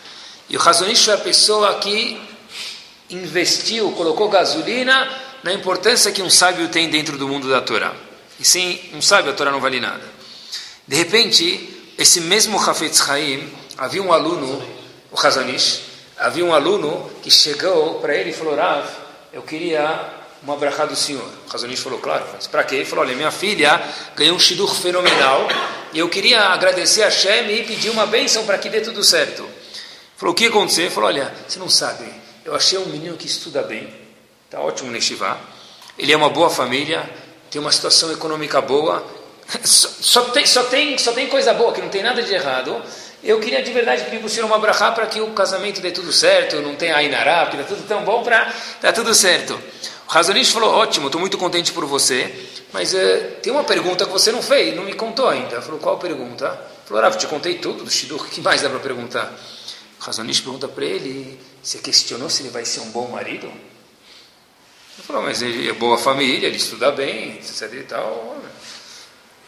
[0.48, 2.20] E o Razonish foi a pessoa que
[3.10, 5.08] investiu, colocou gasolina
[5.42, 7.94] na importância que um sábio tem dentro do mundo da Torá.
[8.38, 10.02] E sem um sábio, a Torá não vale nada.
[10.86, 14.62] De repente, esse mesmo Hafetz Haim, havia um aluno,
[15.10, 15.82] o Hazanish,
[16.18, 18.86] havia um aluno que chegou para ele e falou, Rav,
[19.32, 21.28] eu queria uma brachá do senhor.
[21.50, 22.76] O Hazanish falou, claro, mas para quê?
[22.76, 23.82] Ele falou, olha, minha filha
[24.14, 25.48] ganhou um shidur fenomenal
[25.92, 29.42] e eu queria agradecer a Shem e pedir uma bênção para que dê tudo certo.
[29.42, 29.52] Ele
[30.16, 30.84] Falou, o que aconteceu?
[30.84, 32.04] Ele falou, olha, você não sabe,
[32.46, 33.92] eu achei um menino que estuda bem,
[34.44, 35.36] está ótimo no Yeshiva,
[35.98, 37.08] ele é uma boa família,
[37.50, 39.04] tem uma situação econômica boa,
[39.64, 42.80] só, só tem, só, tem, só tem coisa boa, que não tem nada de errado.
[43.24, 45.90] Eu queria de verdade pedir para o senhor uma brachá para que o casamento dê
[45.90, 49.58] tudo certo, não tenha Ainará, porque dá tudo tão bom para dar tudo certo.
[50.08, 52.32] O Razonish falou, ótimo, estou muito contente por você,
[52.72, 55.60] mas eh, tem uma pergunta que você não fez, não me contou ainda.
[55.60, 56.56] Falou, qual pergunta?
[56.84, 59.32] Falou, Rav, te contei tudo do Shidur, o que mais dá para perguntar?
[60.00, 63.48] O Razonish pergunta para ele, você questionou se ele vai ser um bom marido?
[63.48, 68.40] Ele falou, mas ele é boa família, ele estuda bem, etc e tal.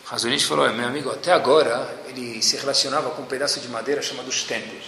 [0.05, 4.03] Razonish falou, "É, meu amigo, até agora ele se relacionava com um pedaço de madeira
[4.03, 4.83] chamado stender,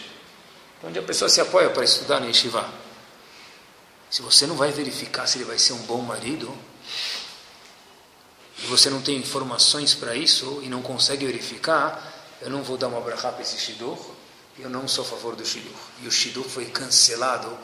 [0.82, 2.68] onde a pessoa se apoia para estudar no yeshiva.
[4.10, 6.52] Se você não vai verificar se ele vai ser um bom marido,
[8.58, 12.12] e você não tem informações para isso e não consegue verificar,
[12.42, 13.96] eu não vou dar uma brachá para esse shidur,
[14.58, 15.72] eu não sou a favor do shidur.
[16.02, 17.56] E o shidur foi cancelado.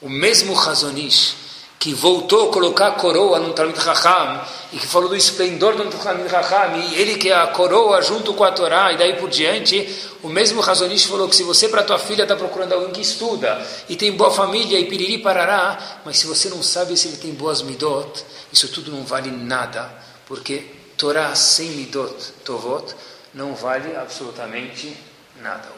[0.00, 1.36] O mesmo Razonish
[1.82, 4.40] que voltou a colocar a coroa no Talmud Raham,
[4.72, 8.34] e que falou do esplendor do Talmud Raham, e ele que é a coroa junto
[8.34, 11.82] com a Torá, e daí por diante, o mesmo Razonish falou que se você para
[11.82, 16.18] tua filha está procurando alguém que estuda, e tem boa família, e piriri parará, mas
[16.18, 19.92] se você não sabe se ele tem boas midot, isso tudo não vale nada,
[20.24, 20.64] porque
[20.96, 22.94] Torá sem midot, tovot,
[23.34, 25.11] não vale absolutamente nada.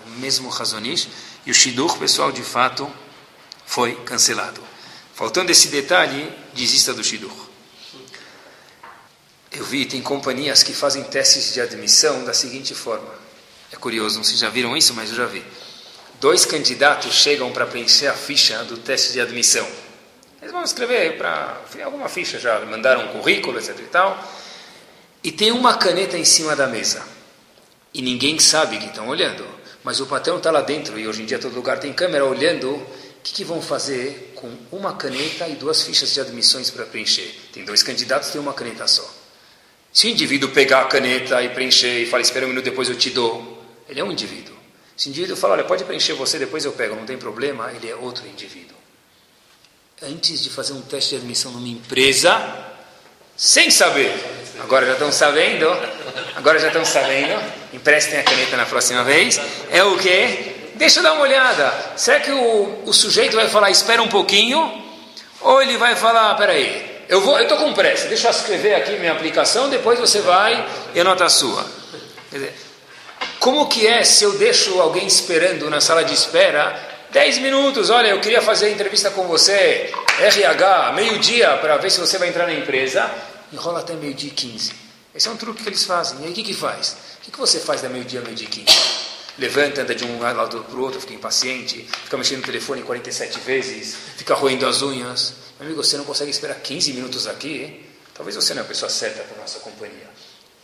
[0.06, 1.08] O mesmo Razonish,
[1.46, 2.90] e o Shidur, pessoal, de fato,
[3.66, 4.62] foi cancelado.
[5.14, 7.32] Faltando esse detalhe, desista do Shidur.
[9.52, 13.14] Eu vi, tem companhias que fazem testes de admissão da seguinte forma.
[13.70, 15.44] É curioso, não sei se já viram isso, mas eu já vi.
[16.20, 19.66] Dois candidatos chegam para preencher a ficha do teste de admissão.
[20.40, 24.32] Eles vão escrever para alguma ficha já, mandaram um currículo, etc e tal.
[25.22, 27.02] E tem uma caneta em cima da mesa.
[27.92, 29.46] E ninguém sabe que estão olhando.
[29.84, 32.84] Mas o patrão está lá dentro, e hoje em dia todo lugar tem câmera olhando
[33.24, 37.34] que, que vão fazer com uma caneta e duas fichas de admissões para preencher?
[37.52, 39.08] Tem dois candidatos, tem uma caneta só.
[39.90, 42.96] Se o indivíduo pegar a caneta e preencher e falar, espera um minuto, depois eu
[42.96, 44.54] te dou, ele é um indivíduo.
[44.94, 47.88] Se o indivíduo fala, olha, pode preencher você, depois eu pego, não tem problema, ele
[47.88, 48.76] é outro indivíduo.
[50.02, 52.72] Antes de fazer um teste de admissão numa empresa,
[53.36, 54.12] sem saber,
[54.60, 55.68] agora já estão sabendo,
[56.36, 59.40] agora já estão sabendo, emprestem a caneta na próxima vez,
[59.70, 60.54] é o que?
[60.74, 61.72] deixa eu dar uma olhada.
[61.96, 64.82] Será que o, o sujeito vai falar, espera um pouquinho?
[65.40, 68.92] Ou ele vai falar, peraí, eu vou, eu estou com pressa, deixa eu escrever aqui
[68.92, 71.64] minha aplicação, depois você vai e anota a sua.
[72.30, 72.54] Quer dizer,
[73.38, 76.74] como que é se eu deixo alguém esperando na sala de espera
[77.10, 82.18] 10 minutos, olha, eu queria fazer entrevista com você, RH, meio-dia, para ver se você
[82.18, 83.08] vai entrar na empresa,
[83.54, 84.72] enrola até meio-dia e 15.
[85.14, 86.20] Esse é um truque que eles fazem.
[86.20, 86.96] E aí o que, que faz?
[87.18, 89.04] O que, que você faz da meio-dia a meio-dia e 15?
[89.38, 93.40] levanta, anda de um lado para o outro, fica impaciente, fica mexendo no telefone 47
[93.40, 95.34] vezes, fica roendo as unhas.
[95.58, 97.84] Meu amigo, você não consegue esperar 15 minutos aqui?
[98.14, 100.08] Talvez você não é a pessoa certa para a nossa companhia.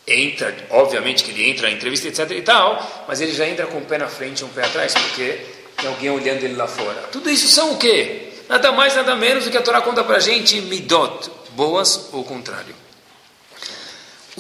[0.07, 3.79] Entra, obviamente que ele entra na entrevista, etc e tal, mas ele já entra com
[3.79, 5.40] um pé na frente e um pé atrás, porque
[5.76, 7.03] tem alguém olhando ele lá fora.
[7.12, 8.29] Tudo isso são o quê?
[8.48, 12.24] Nada mais, nada menos do que a Torá conta para a gente, midot, boas ou
[12.24, 12.74] contrário.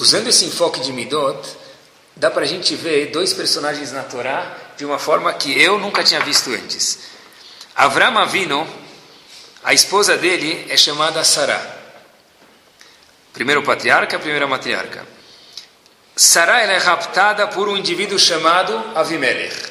[0.00, 1.46] Usando esse enfoque de midot,
[2.16, 6.02] dá para a gente ver dois personagens na Torá de uma forma que eu nunca
[6.02, 7.00] tinha visto antes.
[7.76, 8.66] Avram Avino,
[9.62, 11.60] a esposa dele é chamada Sará.
[13.34, 15.06] Primeiro patriarca, primeira matriarca.
[16.16, 19.70] Sará é raptada por um indivíduo chamado Avimelech.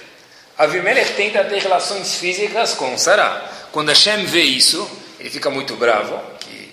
[0.56, 3.50] Avimelech tenta ter relações físicas com Sará.
[3.72, 4.88] Quando Hashem vê isso,
[5.20, 6.72] ele fica muito bravo, que,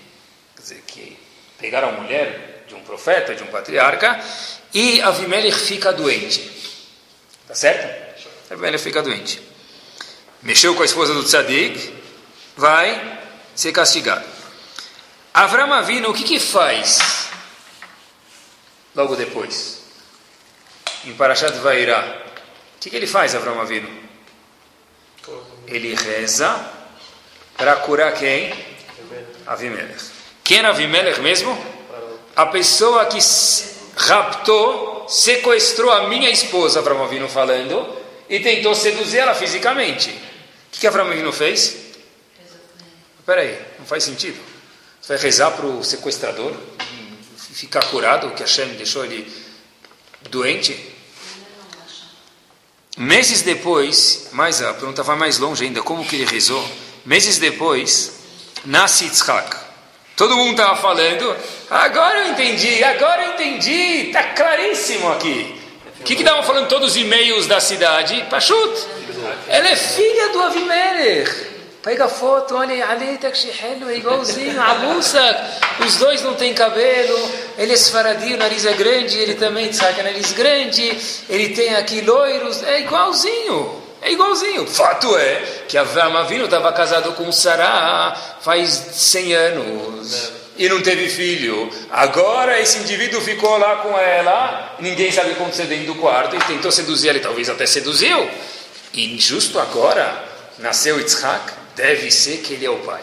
[0.55, 1.17] quer dizer, que
[1.57, 2.46] pegaram a mulher
[2.87, 4.19] profeta, de um patriarca,
[4.73, 6.49] e Avimelech fica doente.
[7.47, 7.85] Tá certo?
[8.49, 9.41] Avimelech fica doente.
[10.41, 11.93] Mexeu com a esposa do tzadik,
[12.55, 13.19] vai
[13.53, 14.25] ser castigado.
[15.33, 17.27] Avram Avinu, o que que faz
[18.95, 19.81] logo depois?
[21.05, 22.23] Em Parashat Vairá.
[22.75, 23.89] O que, que ele faz, Avram Avinu?
[25.67, 26.57] Ele reza
[27.57, 28.53] para curar quem?
[29.45, 30.05] Avimelech.
[30.43, 31.76] Quem era Avimelech mesmo?
[32.37, 33.17] A pessoa que
[33.95, 37.97] raptou, sequestrou a minha esposa, Avram Avinu falando,
[38.29, 40.11] e tentou seduzir ela fisicamente.
[40.11, 41.75] O que, que Avram Avinu fez?
[43.25, 44.39] Aí, não faz sentido.
[45.01, 46.53] Você vai rezar para o sequestrador
[47.35, 49.27] ficar curado, que Hashem deixou ele
[50.29, 50.93] doente?
[52.95, 56.63] Meses depois, mais a pergunta vai mais longe ainda, como que ele rezou?
[57.03, 58.19] Meses depois,
[58.63, 59.66] nasce Yitzhak.
[60.17, 61.37] Todo mundo estava falando,
[61.69, 65.55] agora eu entendi, agora eu entendi, está claríssimo aqui.
[65.99, 68.25] O que estavam falando todos os e-mails da cidade?
[68.27, 68.83] Pachut,
[69.47, 71.47] ela é filha do Avimelech.
[71.83, 75.51] Pega a foto, olha, Ali é igualzinho, a moça,
[75.85, 80.01] os dois não têm cabelo, ele é esfaradio, o nariz é grande, ele também sabe
[80.01, 80.97] nariz grande,
[81.29, 83.86] ele tem aqui loiros, é igualzinho.
[84.07, 84.63] É igualzinho.
[84.63, 90.81] O fato é que Avram Avinu estava casado com Sarah faz 100 anos e não
[90.81, 91.69] teve filho.
[91.91, 96.39] Agora esse indivíduo ficou lá com ela, ninguém sabe como ser dentro do quarto e
[96.39, 98.29] tentou seduzir ela, talvez até seduziu.
[98.93, 100.23] E justo agora
[100.59, 103.01] nasceu Yitzhak, deve ser que ele é o pai.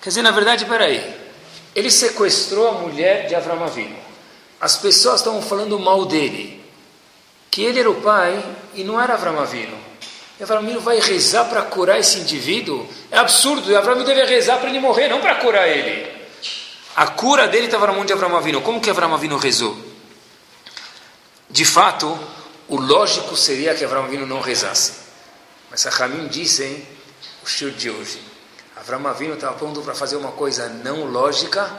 [0.00, 1.04] Quer dizer, na verdade, peraí,
[1.74, 3.98] ele sequestrou a mulher de Avram Avinu.
[4.60, 6.59] As pessoas estavam falando mal dele
[7.50, 8.42] que ele era o pai
[8.74, 9.76] e não era Avram Avinu.
[10.38, 12.88] E Avram Avinu vai rezar para curar esse indivíduo?
[13.10, 16.20] É absurdo, Avram deve rezar para ele morrer, não para curar ele.
[16.96, 18.60] A cura dele estava na mão de Avram Avinu.
[18.62, 19.76] Como que Avram Avinu rezou?
[21.48, 22.18] De fato,
[22.68, 24.92] o lógico seria que Avram Avinu não rezasse.
[25.70, 26.86] Mas Rahamim dizem,
[27.42, 28.20] o shur de hoje,
[28.76, 31.70] Avram Avinu estava pronto para fazer uma coisa não lógica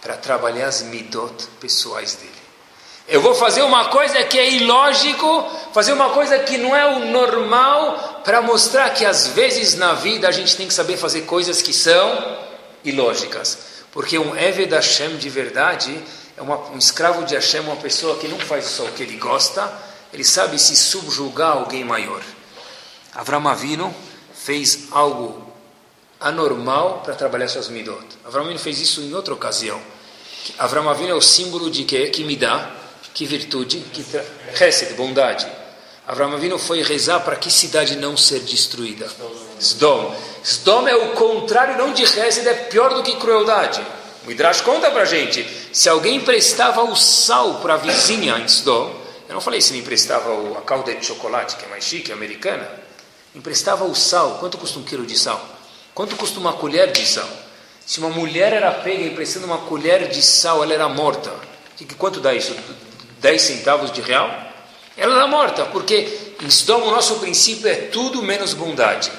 [0.00, 2.41] para trabalhar as midot pessoais dele.
[3.12, 7.10] Eu vou fazer uma coisa que é ilógico, fazer uma coisa que não é o
[7.10, 11.60] normal, para mostrar que às vezes na vida a gente tem que saber fazer coisas
[11.60, 12.38] que são
[12.82, 13.58] ilógicas.
[13.92, 16.02] Porque um Eved Hashem de verdade
[16.38, 19.18] é uma, um escravo de Hashem, uma pessoa que não faz só o que ele
[19.18, 19.70] gosta,
[20.10, 22.22] ele sabe se subjugar a alguém maior.
[23.14, 23.94] Avram Avinu
[24.32, 25.52] fez algo
[26.18, 28.06] anormal para trabalhar suas midot.
[28.24, 29.78] Avram Avinu fez isso em outra ocasião.
[30.58, 32.08] Avram Avinu é o símbolo de quê?
[32.08, 32.80] Que me dá,
[33.14, 34.04] que virtude, que
[34.62, 35.46] Hesed, bondade.
[36.06, 39.08] Avram Avinu foi rezar para que cidade não ser destruída.
[39.60, 40.14] Sdom.
[40.42, 43.84] Sdom é o contrário, não de Hesed, é pior do que crueldade.
[44.24, 49.02] O Midrash conta para gente, se alguém emprestava o sal para a vizinha em Sdom,
[49.28, 52.68] eu não falei se ele emprestava a calda de chocolate, que é mais chique, americana,
[53.34, 54.38] emprestava o sal.
[54.38, 55.42] Quanto custa um quilo de sal?
[55.94, 57.28] Quanto custa uma colher de sal?
[57.86, 61.32] Se uma mulher era pega emprestando uma colher de sal, ela era morta.
[61.98, 62.54] Quanto dá isso?
[63.22, 64.28] 10 centavos de real?
[64.96, 69.10] Ela era morta, porque em Sodom o nosso princípio é tudo menos bondade.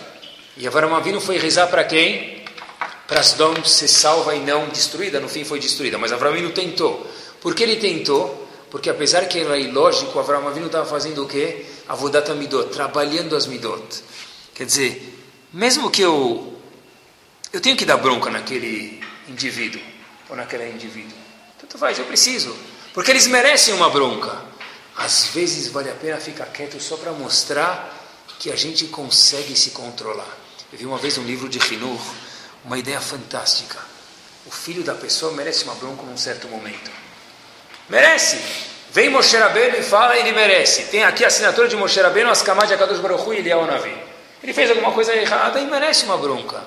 [0.58, 2.44] E Avram Avinu foi rezar para quem?
[3.08, 5.20] Para Sodom ser salva e não destruída.
[5.20, 7.10] No fim foi destruída, mas Avram Avinu tentou.
[7.42, 8.48] Por que ele tentou?
[8.70, 11.66] Porque apesar que era ilógico, Avram Avinu estava fazendo o quê?
[11.88, 14.04] Avodat Midot, trabalhando as Midot.
[14.54, 15.18] Quer dizer,
[15.52, 16.54] mesmo que eu
[17.54, 19.82] eu tenho que dar bronca naquele indivíduo
[20.30, 21.16] ou naquela indivíduo.
[21.60, 22.54] Tanto faz, eu preciso.
[22.94, 24.42] Porque eles merecem uma bronca.
[24.96, 27.92] Às vezes vale a pena ficar quieto só para mostrar
[28.40, 30.28] que a gente consegue se controlar.
[30.72, 32.00] Eu vi uma vez um livro de Hinur,
[32.64, 33.80] uma ideia fantástica.
[34.46, 36.92] O filho da pessoa merece uma bronca num certo momento.
[37.90, 38.40] Merece!
[38.92, 40.84] Vem Moshe Rabbeinu e fala, ele merece.
[40.84, 43.98] Tem aqui a assinatura de Moshe Rabbeinu, as camadas de Akadosh Baruch e Eliyahu Navi.
[44.44, 46.62] Ele fez alguma coisa errada e merece uma bronca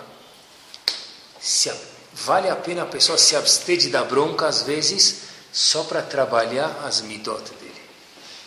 [1.46, 1.72] se,
[2.12, 5.22] vale a pena a pessoa se abster de dar bronca às vezes
[5.56, 7.72] só para trabalhar as midot dele.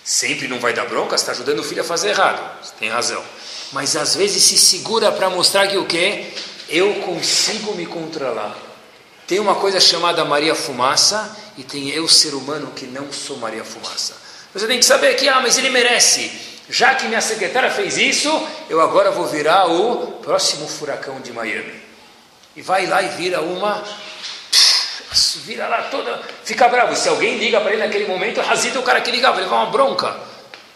[0.03, 3.23] Sempre não vai dar bronca, está ajudando o filho a fazer errado, você tem razão.
[3.71, 6.31] Mas às vezes se segura para mostrar que o quê?
[6.69, 8.55] Eu consigo me controlar.
[9.25, 13.63] Tem uma coisa chamada Maria Fumaça e tem eu, ser humano, que não sou Maria
[13.63, 14.13] Fumaça.
[14.53, 16.31] Você tem que saber que, ah, mas ele merece.
[16.69, 18.29] Já que minha secretária fez isso,
[18.69, 21.89] eu agora vou virar o próximo furacão de Miami
[22.55, 23.83] e vai lá e vira uma.
[25.37, 26.21] Vira lá toda.
[26.43, 26.95] Fica bravo.
[26.95, 29.67] Se alguém liga para ele naquele momento, Hazid é o cara que ligava, vai uma
[29.67, 30.15] bronca.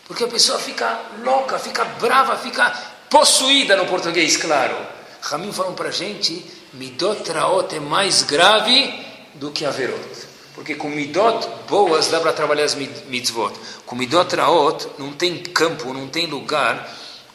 [0.08, 2.70] Porque a pessoa fica louca, fica brava, fica
[3.10, 4.76] possuída no português, claro.
[5.22, 10.28] Ramin falou para a gente: Midot Raot é mais grave do que Averot.
[10.54, 13.54] Porque com Midot boas dá para trabalhar as mitzvot.
[13.86, 16.88] Com Midot Raot não tem campo, não tem lugar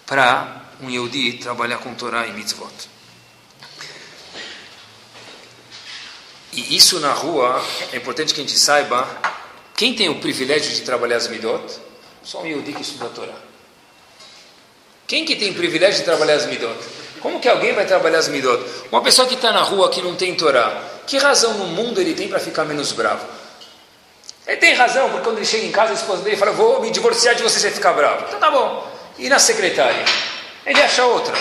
[0.07, 2.98] para um Yehudi trabalhar com Torá e mitzvot.
[6.59, 9.07] E isso na rua, é importante que a gente saiba,
[9.77, 11.63] quem tem o privilégio de trabalhar as midot?
[12.21, 13.35] Só um Yehudi que estuda a Torá.
[15.07, 16.77] Quem que tem o privilégio de trabalhar as midot?
[17.21, 18.61] Como que alguém vai trabalhar as midot?
[18.91, 22.13] Uma pessoa que está na rua, que não tem Torá, que razão no mundo ele
[22.13, 23.25] tem para ficar menos bravo?
[24.45, 26.91] Ele tem razão, porque quando ele chega em casa, a esposa dele fala, vou me
[26.91, 28.25] divorciar de você, você ficar bravo.
[28.27, 28.85] Então tá bom.
[29.17, 30.05] E na secretária?
[30.67, 31.37] Ele acha outra.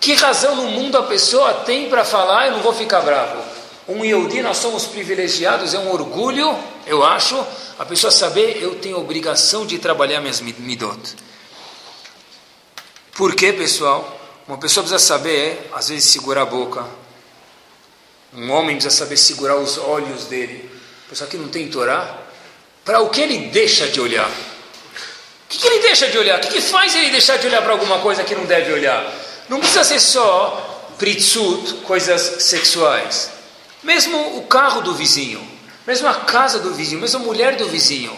[0.00, 3.49] Que razão no mundo a pessoa tem para falar, eu não vou ficar bravo?
[3.90, 7.44] Um Yehudi, nós somos privilegiados, é um orgulho, eu acho,
[7.76, 11.16] a pessoa saber, eu tenho obrigação de trabalhar minhas midot.
[13.14, 14.16] Por quê, pessoal?
[14.46, 16.86] Uma pessoa precisa saber, às vezes, segurar a boca.
[18.32, 20.70] Um homem precisa saber segurar os olhos dele.
[21.06, 22.16] A pessoa que não tem Torá,
[22.84, 24.30] para o que ele deixa de olhar?
[24.30, 26.38] O que, que ele deixa de olhar?
[26.38, 29.12] O que, que faz ele deixar de olhar para alguma coisa que não deve olhar?
[29.48, 33.39] Não precisa ser só pritsut, coisas sexuais.
[33.82, 35.40] Mesmo o carro do vizinho,
[35.86, 38.14] mesmo a casa do vizinho, mesmo a mulher do vizinho.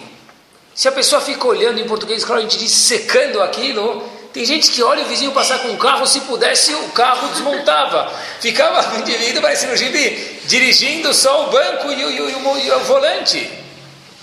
[0.75, 4.70] Se a pessoa fica olhando em português, claro, a gente diz secando aquilo, tem gente
[4.70, 8.11] que olha o vizinho passar com um carro, se pudesse o carro desmontava.
[8.40, 12.70] Ficava o indivíduo parecendo um jibi, dirigindo só o banco e o, e o, e
[12.70, 13.62] o, o volante.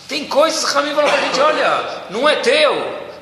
[0.07, 2.73] Tem coisas que Ramim fala para a gente, olha, não é teu,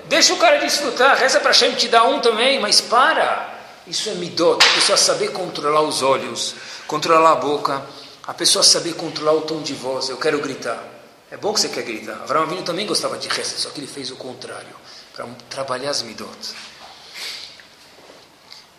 [0.06, 3.56] deixa o cara desfrutar, reza para Hashem te dar um também, mas para.
[3.86, 6.56] Isso é midot, a pessoa saber controlar os olhos,
[6.88, 7.86] controlar a boca,
[8.28, 10.84] a pessoa saber controlar o tom de voz, eu quero gritar.
[11.32, 12.22] É bom que você quer gritar.
[12.24, 14.76] Avraham Avinu também gostava de reza, só que ele fez o contrário,
[15.14, 16.30] para trabalhar as midot.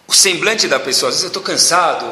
[0.06, 2.06] O semblante da pessoa, às vezes eu estou cansado,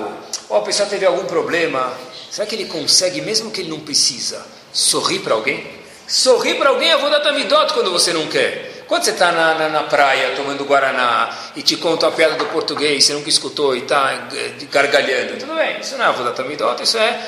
[0.48, 1.92] ou a pessoa teve algum problema,
[2.30, 5.66] será que ele consegue, mesmo que ele não precisa, sorrir para alguém?
[6.08, 8.75] Sorrir para alguém, eu vou dar midot quando você não quer.
[8.86, 12.46] Quando você está na, na, na, praia tomando Guaraná e te conta a piada do
[12.46, 14.28] português, você nunca escutou e está
[14.70, 17.20] gargalhando, tudo bem, isso não é Avodat Amidot, isso é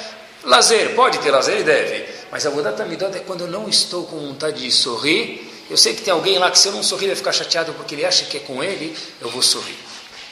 [0.44, 0.94] lazer.
[0.94, 2.06] Pode ter lazer e deve.
[2.30, 5.50] Mas Avodat Amidot é quando eu não estou com vontade de sorrir.
[5.68, 7.94] Eu sei que tem alguém lá que se eu não sorrir vai ficar chateado porque
[7.94, 9.76] ele acha que é com ele, eu vou sorrir.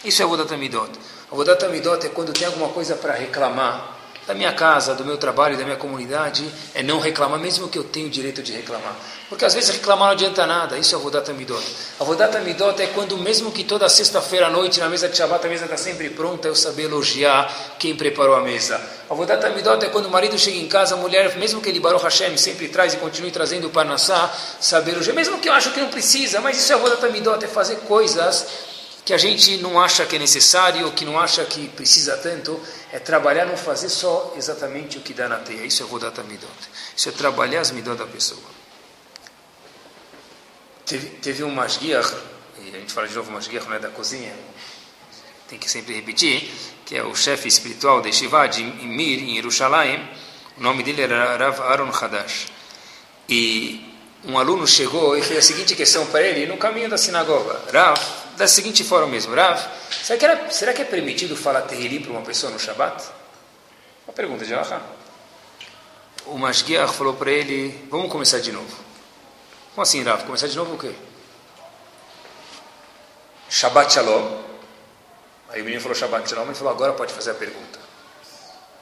[0.05, 0.91] Isso é Avodat Amidot.
[1.33, 3.96] Avodat Amidot é quando tem alguma coisa para reclamar
[4.27, 7.85] da minha casa, do meu trabalho, da minha comunidade, é não reclamar, mesmo que eu
[7.85, 8.97] tenha o direito de reclamar.
[9.29, 11.63] Porque às vezes reclamar não adianta nada, isso é Avodat Amidot.
[11.99, 15.49] Avodat Amidot é quando, mesmo que toda sexta-feira à noite, na mesa de Shabbat, a
[15.49, 18.81] mesa está sempre pronta, eu saber elogiar quem preparou a mesa.
[19.09, 22.03] Avodat Amidot é quando o marido chega em casa, a mulher, mesmo que ele, Baruch
[22.03, 25.81] Hashem, sempre traz e continue trazendo o Parnassá, saber elogiar, mesmo que eu acho que
[25.81, 28.47] não precisa, mas isso é Avodat Amidot, é fazer coisas
[29.07, 32.61] que a gente não acha que é necessário, que não acha que precisa tanto,
[32.93, 35.65] é trabalhar, não fazer só exatamente o que dá na teia.
[35.65, 36.51] Isso é Vodat Midot.
[36.97, 38.43] Isso é trabalhar as Midot da pessoa.
[40.85, 42.17] Teve, teve um Masgiach,
[42.61, 44.35] e a gente fala de novo Masgiach, não é da cozinha,
[45.49, 46.51] tem que sempre repetir,
[46.85, 50.05] que é o chefe espiritual de Shiva, de Mir, em Yerushalayim,
[50.59, 52.49] o nome dele era Rav Aaron Hadash.
[53.29, 53.89] E
[54.25, 57.61] um aluno chegou e fez a seguinte questão para ele no caminho da sinagoga.
[57.73, 59.61] Rav, da seguinte forma mesmo, Rav,
[59.91, 63.03] será que, era, será que é permitido falar Tehili para uma pessoa no Shabat?
[64.07, 64.81] Uma pergunta de Alaha.
[66.27, 68.77] O Mashgiach falou para ele, vamos começar de novo.
[69.75, 70.25] Como assim, Rav?
[70.25, 70.93] Começar de novo o quê?
[73.49, 74.43] Shabbat Shalom.
[75.49, 77.79] Aí o menino falou Shabbat Shalom, ele falou, agora pode fazer a pergunta.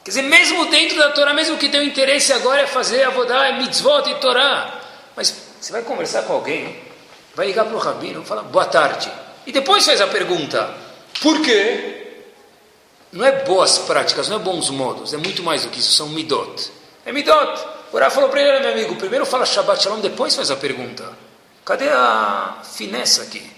[0.02, 3.58] Quer dizer, mesmo dentro da Torá, mesmo que tenha interesse agora é fazer avodá, é
[3.58, 4.80] mitzvot e Torá.
[5.16, 6.78] Mas você vai conversar com alguém,
[7.34, 9.10] vai ligar para o rabino, fala boa tarde.
[9.46, 10.74] E depois faz a pergunta:
[11.20, 12.22] por quê?
[13.12, 16.08] Não é boas práticas, não é bons modos, é muito mais do que isso, são
[16.08, 16.70] midot.
[17.06, 17.64] É midot.
[17.92, 21.16] O Rav falou para ele, meu amigo, primeiro fala Shabbat Shalom, depois faz a pergunta.
[21.64, 23.54] Cadê a finesse aqui?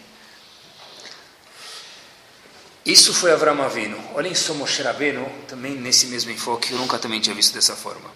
[2.84, 3.98] Isso foi Avram Avinu.
[4.14, 8.08] Olhem só Moshe Rabbeinu, também nesse mesmo enfoque, eu nunca também tinha visto dessa forma.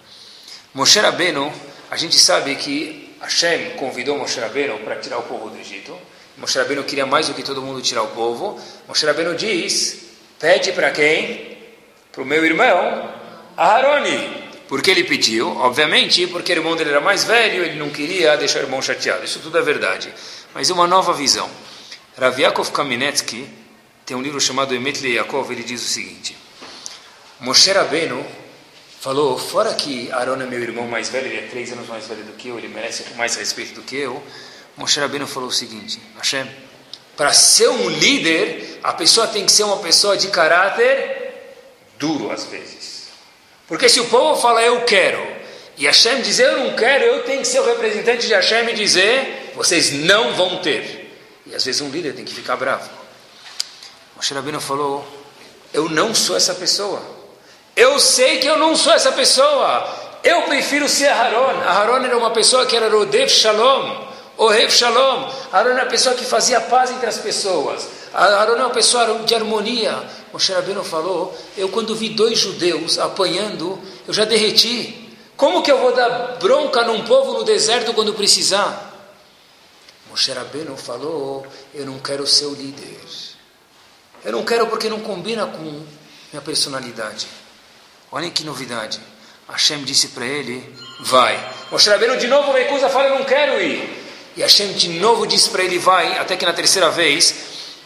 [0.74, 1.50] Moshe Rabbeinu,
[1.90, 5.98] a gente sabe que Hashem convidou Moshe Rabbeinu para tirar o povo do Egito.
[6.36, 8.60] Moshe Rabbeinu queria mais do que todo mundo tirar o povo.
[8.88, 9.98] Moshe Rabbeinu diz,
[10.38, 11.58] pede para quem?
[12.12, 13.12] Para o meu irmão,
[13.56, 14.40] Aharoni.
[14.68, 15.48] Por que ele pediu?
[15.56, 19.24] Obviamente, porque o irmão dele era mais velho, ele não queria deixar o irmão chateado.
[19.24, 20.12] Isso tudo é verdade.
[20.54, 21.50] Mas uma nova visão.
[22.16, 23.48] Rav Yaakov Kaminetsky
[24.06, 26.36] tem um livro chamado Emet Yaakov, ele diz o seguinte.
[27.40, 28.24] Moshe Rabbeinu
[29.00, 32.22] falou, fora que Aaron é meu irmão mais velho, ele é três anos mais velho
[32.24, 34.22] do que eu, ele merece mais respeito do que eu,
[34.80, 36.50] Moshe Rabbeinu falou o seguinte, Hashem,
[37.14, 41.54] para ser um líder, a pessoa tem que ser uma pessoa de caráter
[41.98, 43.08] duro às vezes.
[43.68, 45.20] Porque se o povo fala eu quero,
[45.76, 48.72] e Hashem dizer eu não quero, eu tenho que ser o representante de Hashem e
[48.72, 51.14] dizer vocês não vão ter.
[51.44, 52.88] E às vezes um líder tem que ficar bravo.
[54.16, 55.06] Moshe Rabbeinu falou,
[55.74, 57.02] eu não sou essa pessoa.
[57.76, 60.18] Eu sei que eu não sou essa pessoa.
[60.24, 61.60] Eu prefiro ser Aaron.
[61.68, 64.09] Aaron era uma pessoa que era Rodev Shalom.
[64.40, 65.30] Ohev Shalom.
[65.52, 67.86] Aaron era uma pessoa que fazia paz entre as pessoas.
[68.14, 70.02] Aaron é uma pessoa de harmonia.
[70.32, 73.78] Moshe Rabbeinu falou, eu quando vi dois judeus apanhando,
[74.08, 75.14] eu já derreti.
[75.36, 78.90] Como que eu vou dar bronca num povo no deserto quando precisar?
[80.08, 82.98] Moshe Rabbeinu falou, eu não quero ser o líder.
[84.24, 85.84] Eu não quero porque não combina com
[86.32, 87.26] minha personalidade.
[88.10, 89.00] Olhem que novidade.
[89.46, 91.38] Hashem disse para ele, vai.
[91.70, 93.99] Moshe Rabbeinu de novo recusa, fala, eu não quero ir.
[94.36, 96.18] E Hashem de novo disse para ele, vai.
[96.18, 97.34] Até que na terceira vez,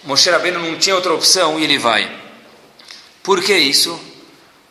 [0.04, 2.22] Moshe Rabbeinu não tinha outra opção e ele vai.
[3.22, 3.98] Por que isso?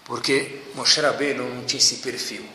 [0.05, 2.45] Porque Moshe Rabbeinu não tinha esse perfil.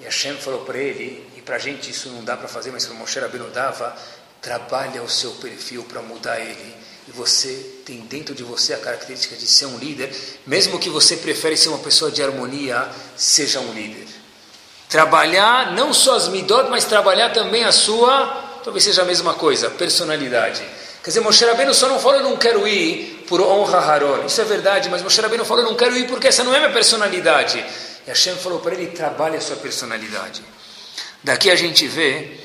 [0.00, 2.84] E Hashem falou para ele, e para a gente isso não dá para fazer, mas
[2.84, 3.96] para Moshe Rabbeinu dava,
[4.40, 6.78] trabalha o seu perfil para mudar ele
[7.08, 10.14] e você tem dentro de você a característica de ser um líder,
[10.46, 12.86] mesmo que você prefere ser uma pessoa de harmonia,
[13.16, 14.06] seja um líder.
[14.90, 19.70] Trabalhar não só as midot, mas trabalhar também a sua, talvez seja a mesma coisa,
[19.70, 20.62] personalidade.
[21.02, 24.26] Quer dizer, Moshe Rabbeinu só não falou eu não quero ir por honra Haron.
[24.26, 26.58] Isso é verdade, mas Moshe Rabbeinu falou eu não quero ir porque essa não é
[26.58, 27.64] minha personalidade.
[28.06, 30.42] E Hashem falou para ele, trabalhe a sua personalidade.
[31.24, 32.38] Daqui a gente vê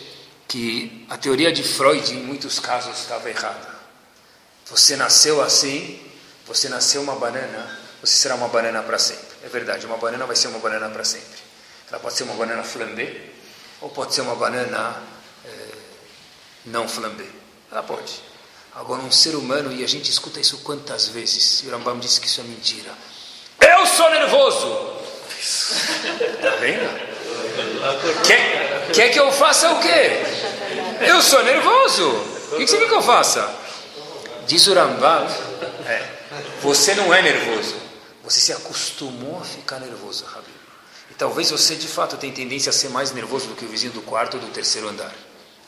[0.47, 3.67] que a teoria de Freud, em muitos casos, estava errada.
[4.67, 5.99] Você nasceu assim,
[6.47, 9.27] você nasceu uma banana, você será uma banana para sempre.
[9.43, 11.43] É verdade, uma banana vai ser uma banana para sempre.
[11.89, 13.13] Ela pode ser uma banana flambé,
[13.81, 15.11] ou pode ser uma banana
[16.65, 17.25] não flambé.
[17.71, 18.21] Ela pode.
[18.75, 22.19] Agora, um ser humano, e a gente escuta isso quantas vezes, e o Rambam disse
[22.19, 22.91] que isso é mentira.
[23.59, 24.93] Eu sou nervoso!
[25.39, 27.13] Está vendo?
[28.25, 31.05] Quer, quer que eu faça o quê?
[31.07, 32.09] Eu sou nervoso!
[32.51, 33.47] O que, você quer que eu faça?
[34.47, 35.27] Diz o Rambam,
[35.87, 36.09] é,
[36.61, 37.75] você não é nervoso.
[38.23, 40.47] Você se acostumou a ficar nervoso, Habib.
[41.11, 43.93] E talvez você de fato tenha tendência a ser mais nervoso do que o vizinho
[43.93, 45.13] do quarto ou do terceiro andar.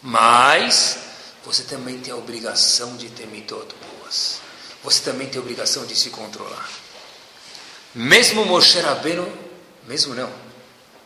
[0.02, 0.98] Mas
[1.46, 3.68] você também tem a obrigação de ter mitot
[4.00, 4.42] boas.
[4.84, 6.70] Você também tem a obrigação de se controlar.
[7.94, 9.32] Mesmo Moshe Rabbeinu,
[9.88, 10.32] mesmo não,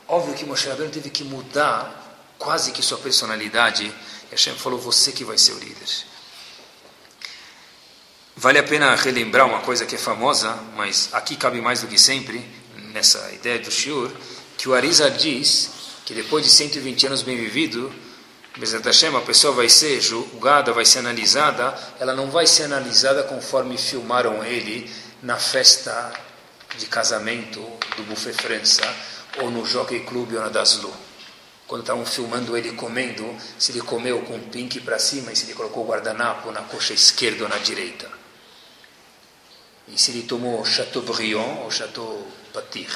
[0.07, 3.85] óbvio que Moshe Rabbeinu teve que mudar quase que sua personalidade.
[3.85, 5.87] E Hashem falou, você que vai ser o líder.
[8.35, 11.99] Vale a pena relembrar uma coisa que é famosa, mas aqui cabe mais do que
[11.99, 12.43] sempre,
[12.93, 14.09] nessa ideia do Shiur,
[14.57, 15.71] que o Arisa diz
[16.05, 17.93] que depois de 120 anos bem vivido,
[18.61, 23.77] Hashem, a pessoa vai ser julgada, vai ser analisada, ela não vai ser analisada conforme
[23.77, 24.91] filmaram ele
[25.23, 26.11] na festa
[26.77, 27.59] de casamento
[27.95, 28.83] do Buffet França,
[29.41, 30.93] ou no Jockey Club ou na Daslu.
[31.67, 35.45] Quando estavam filmando ele comendo, se ele comeu com o pink para cima e se
[35.45, 38.09] ele colocou o guardanapo na coxa esquerda ou na direita.
[39.87, 42.89] E se ele tomou Chateaubriand ou Chateau Patir.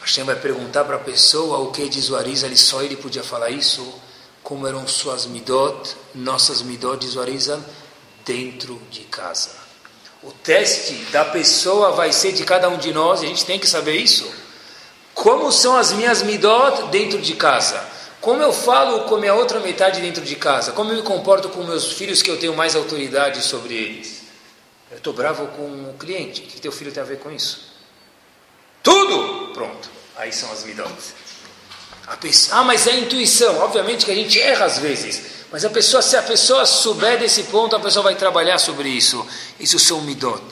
[0.00, 3.24] Hashem vai perguntar para a pessoa o que diz o Arisa, ele só ele podia
[3.24, 4.00] falar isso,
[4.44, 7.64] como eram suas midot, nossas midot, diz o Arisa,
[8.26, 9.50] dentro de casa.
[10.22, 13.58] O teste da pessoa vai ser de cada um de nós, e a gente tem
[13.58, 14.30] que saber isso.
[15.14, 17.82] Como são as minhas midot dentro de casa?
[18.20, 20.72] Como eu falo com a minha outra metade dentro de casa?
[20.72, 24.22] Como eu me comporto com meus filhos que eu tenho mais autoridade sobre eles?
[24.90, 26.42] Eu estou bravo com o cliente.
[26.42, 27.72] O que teu filho tem a ver com isso?
[28.82, 29.52] Tudo!
[29.54, 29.90] Pronto.
[30.16, 30.92] Aí são as midot.
[32.20, 33.58] Pessoa, ah, mas é intuição.
[33.58, 35.22] Obviamente que a gente erra às vezes.
[35.50, 39.26] Mas a pessoa, se a pessoa souber desse ponto, a pessoa vai trabalhar sobre isso.
[39.58, 40.42] Isso são midot.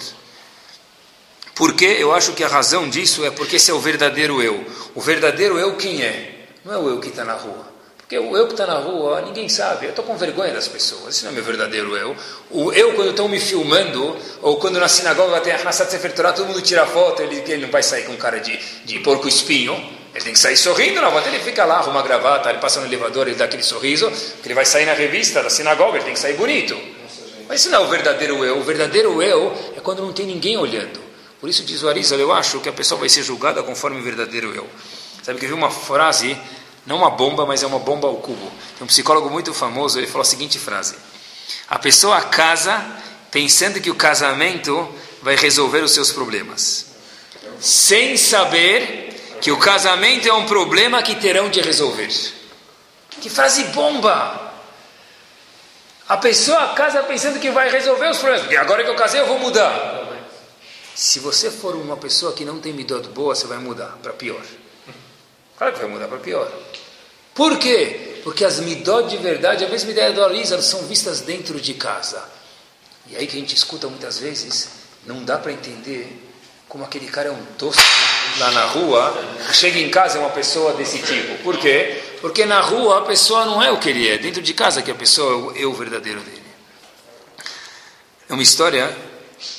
[1.55, 4.65] Porque eu acho que a razão disso é porque esse é o verdadeiro eu.
[4.95, 6.47] O verdadeiro eu quem é?
[6.65, 7.71] Não é o eu que está na rua.
[7.99, 9.87] Porque o eu que está na rua, ninguém sabe.
[9.87, 11.17] Eu estou com vergonha das pessoas.
[11.17, 12.17] Esse não é meu verdadeiro eu.
[12.51, 16.33] O eu, quando estão me filmando, ou quando na sinagoga tem a Hassat Sefer Torah,
[16.33, 20.02] todo mundo tira foto, ele, ele não vai sair com cara de, de porco espinho.
[20.15, 21.29] Ele tem que sair sorrindo na volta.
[21.29, 24.47] Ele fica lá, arruma a gravata, ele passa no elevador, ele dá aquele sorriso, que
[24.47, 26.79] ele vai sair na revista da sinagoga, ele tem que sair bonito.
[27.49, 28.59] Mas isso não é o verdadeiro eu.
[28.59, 31.01] O verdadeiro eu é quando não tem ninguém olhando.
[31.41, 34.03] Por isso diz o Arizal, eu acho que a pessoa vai ser julgada conforme o
[34.03, 34.69] verdadeiro eu.
[35.23, 36.37] Sabe que eu vi uma frase
[36.87, 38.51] não uma bomba, mas é uma bomba ao cubo.
[38.77, 40.97] Tem um psicólogo muito famoso, ele falou a seguinte frase:
[41.69, 42.85] A pessoa casa
[43.31, 44.89] pensando que o casamento
[45.23, 46.87] vai resolver os seus problemas,
[47.61, 49.12] sem saber
[49.43, 52.09] que o casamento é um problema que terão de resolver.
[53.21, 54.53] Que frase bomba!
[56.09, 59.27] A pessoa casa pensando que vai resolver os problemas, porque agora que eu casei eu
[59.27, 60.09] vou mudar.
[60.95, 64.43] Se você for uma pessoa que não tem midot boa, você vai mudar para pior.
[65.59, 66.51] Claro que vai mudar para pior.
[67.35, 68.21] Por quê?
[68.23, 72.23] Porque as midot de verdade, a mesma ideia do Alisa, são vistas dentro de casa.
[73.09, 74.69] E aí que a gente escuta muitas vezes,
[75.05, 76.32] não dá para entender
[76.73, 77.83] como aquele cara é um tosco
[78.39, 79.13] lá na rua,
[79.53, 81.43] chega em casa é uma pessoa desse tipo.
[81.43, 82.03] Por quê?
[82.23, 84.91] Porque na rua a pessoa não é o que ele é, dentro de casa que
[84.91, 86.43] a pessoa é o eu verdadeiro dele.
[88.27, 88.97] É uma história,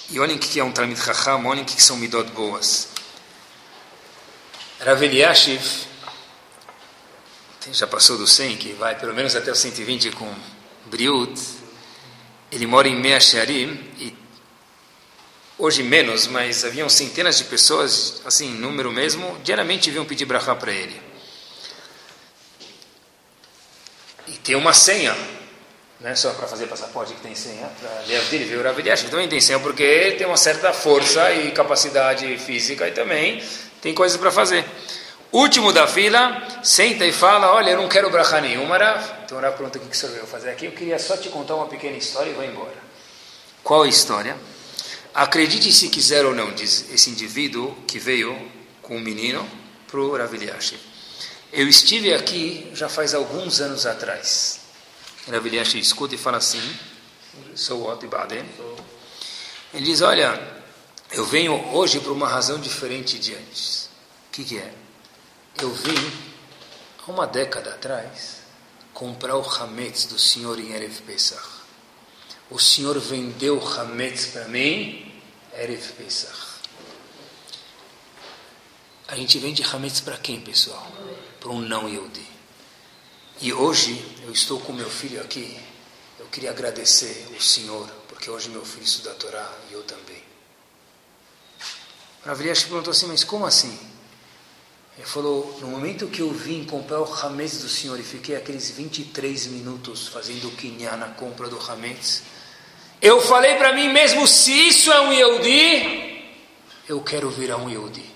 [0.10, 2.88] e olhem o que é um Talmud Chacham, olhem o que são midot boas.
[4.80, 5.62] Rav Eliashiv,
[7.72, 10.34] já passou do 100, que vai pelo menos até o 120 com
[10.88, 11.40] Briut,
[12.52, 14.23] ele mora em Mea Shearim, e
[15.64, 20.74] hoje menos, mas haviam centenas de pessoas, assim, número mesmo, diariamente vinham pedir brachá para
[20.74, 21.02] ele.
[24.28, 25.16] E tem uma senha,
[26.02, 29.40] não é só para fazer passaporte que tem senha, para o Rav que também tem
[29.40, 33.42] senha, porque tem uma certa força e capacidade física e também
[33.82, 34.66] tem coisas para fazer.
[35.32, 39.02] Último da fila, senta e fala, olha, eu não quero brachá nenhuma, Rav.
[39.24, 40.66] Então Rav pergunta o que você veio fazer aqui.
[40.66, 42.84] Eu queria só te contar uma pequena história e vou embora.
[43.64, 44.36] Qual a história?
[45.14, 48.52] Acredite se quiser ou não, diz esse indivíduo que veio
[48.82, 49.48] com um menino
[49.88, 50.80] para o Rav Eliashi.
[51.52, 54.62] Eu estive aqui já faz alguns anos atrás.
[55.30, 56.62] Rav Eliashi escuta e fala assim,
[57.56, 58.46] sou o Baden.
[59.74, 60.40] Ele diz, olha,
[61.12, 63.90] eu venho hoje por uma razão diferente de antes.
[64.28, 64.74] O que, que é?
[65.62, 66.12] eu vim,
[67.06, 68.42] há uma década atrás,
[68.94, 71.44] comprar o Hametz do senhor em Erev Pesach.
[72.50, 75.03] O senhor vendeu o Hametz para mim,
[75.56, 76.54] Erev Pesach.
[79.08, 80.92] A gente vende Hametz para quem, pessoal?
[81.40, 82.26] Para um não Yehudi.
[83.42, 85.60] E hoje eu estou com meu filho aqui.
[86.18, 90.24] Eu queria agradecer o Senhor, porque hoje meu filho estuda a Torá e eu também.
[92.26, 93.78] Ravriash perguntou assim, mas como assim?
[94.98, 98.70] Ele falou, no momento que eu vim comprar o Hametz do Senhor e fiquei aqueles
[98.72, 102.24] 23 minutos fazendo o Kinyan na compra do Hametz,
[103.04, 106.24] eu falei para mim mesmo, se isso é um Yehudi,
[106.88, 108.14] eu quero virar um Yehudi.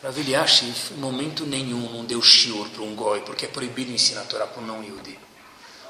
[0.00, 4.24] Rav em momento nenhum, não deu shiur para um goi, porque é proibido ensinar a
[4.24, 5.18] Torá para um não Yehudi.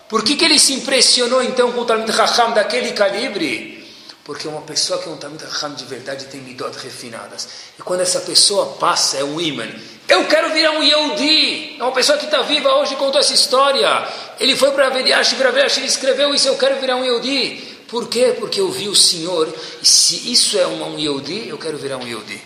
[0.09, 3.87] Por que, que ele se impressionou então com o Talmud Raham daquele calibre?
[4.25, 7.49] Porque uma pessoa que é um Talmud Raham de verdade tem midot refinadas.
[7.79, 9.67] E quando essa pessoa passa, é um imã.
[10.09, 11.77] Eu quero virar um Yehudi.
[11.79, 14.09] É uma pessoa que está viva hoje e contou essa história.
[14.41, 17.77] Ele foi para Aveliash, para Aveliash, ele escreveu isso, eu quero virar um Yehudi.
[17.89, 18.35] Por quê?
[18.39, 19.53] Porque eu vi o Senhor.
[19.83, 22.41] E se isso é um, Yehudi, eu quero virar um Yehudi.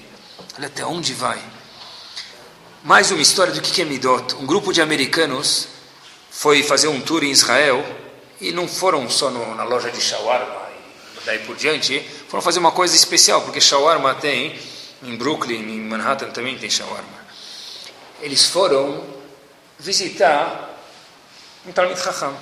[0.59, 1.39] Olha até onde vai.
[2.83, 4.35] Mais uma história do que é midot.
[4.37, 5.69] Um grupo de americanos
[6.31, 7.85] foi fazer um tour em Israel
[8.41, 10.63] e não foram só no, na loja de shawarma
[11.25, 14.59] daí por diante, foram fazer uma coisa especial, porque shawarma tem,
[15.03, 17.22] em Brooklyn, em Manhattan também tem shawarma.
[18.23, 19.05] Eles foram
[19.79, 20.79] visitar
[21.67, 22.35] um Talmud Chacham.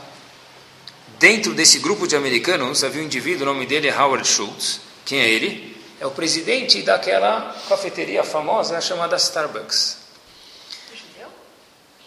[1.18, 4.80] Dentro desse grupo de americanos havia um indivíduo, o nome dele é Howard Schultz.
[5.06, 5.76] Quem é ele?
[5.98, 9.98] É o presidente daquela cafeteria famosa chamada Starbucks.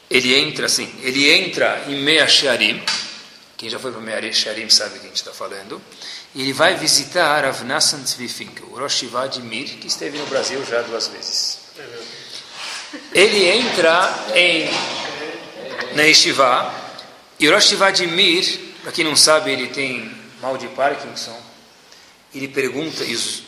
[0.10, 2.84] Ele entra assim, ele entra em Mea Shearim.
[3.58, 5.82] Quem já foi para Mea Shearim sabe o que a gente está falando.
[6.36, 10.26] E ele vai visitar Rav Nassan Tzvi Finkel, o Rosh de Mir, que esteve no
[10.28, 11.60] Brasil já duas vezes.
[13.14, 14.70] Ele entra em,
[15.96, 16.74] na Yeshiva,
[17.40, 21.38] e Rosh Hashivah de Mir, para quem não sabe, ele tem mal de Parkinson.
[22.34, 23.44] Ele pergunta, e as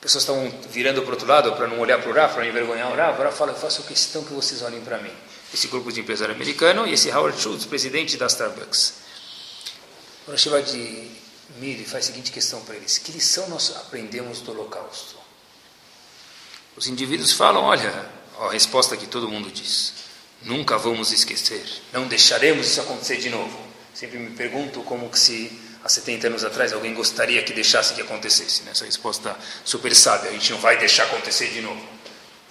[0.00, 2.50] pessoas estão virando para o outro lado para não olhar para o Rav, para não
[2.50, 3.18] envergonhar o Rav.
[3.18, 5.12] O Rav fala, eu faço questão que vocês olhem para mim.
[5.52, 8.94] Esse grupo de empresário americano e esse Howard Schultz, presidente da Starbucks.
[10.28, 11.10] O Rosh de
[11.58, 15.16] Miri faz a seguinte questão para eles: que lição nós aprendemos do Holocausto?
[16.76, 17.92] Os indivíduos falam: olha,
[18.40, 19.94] a resposta que todo mundo diz:
[20.42, 21.62] nunca vamos esquecer,
[21.92, 23.58] não deixaremos isso acontecer de novo.
[23.92, 28.00] Sempre me pergunto como que se há 70 anos atrás alguém gostaria que deixasse que
[28.00, 28.62] acontecesse.
[28.62, 28.70] Né?
[28.70, 31.80] Essa resposta super sábia: a gente não vai deixar acontecer de novo.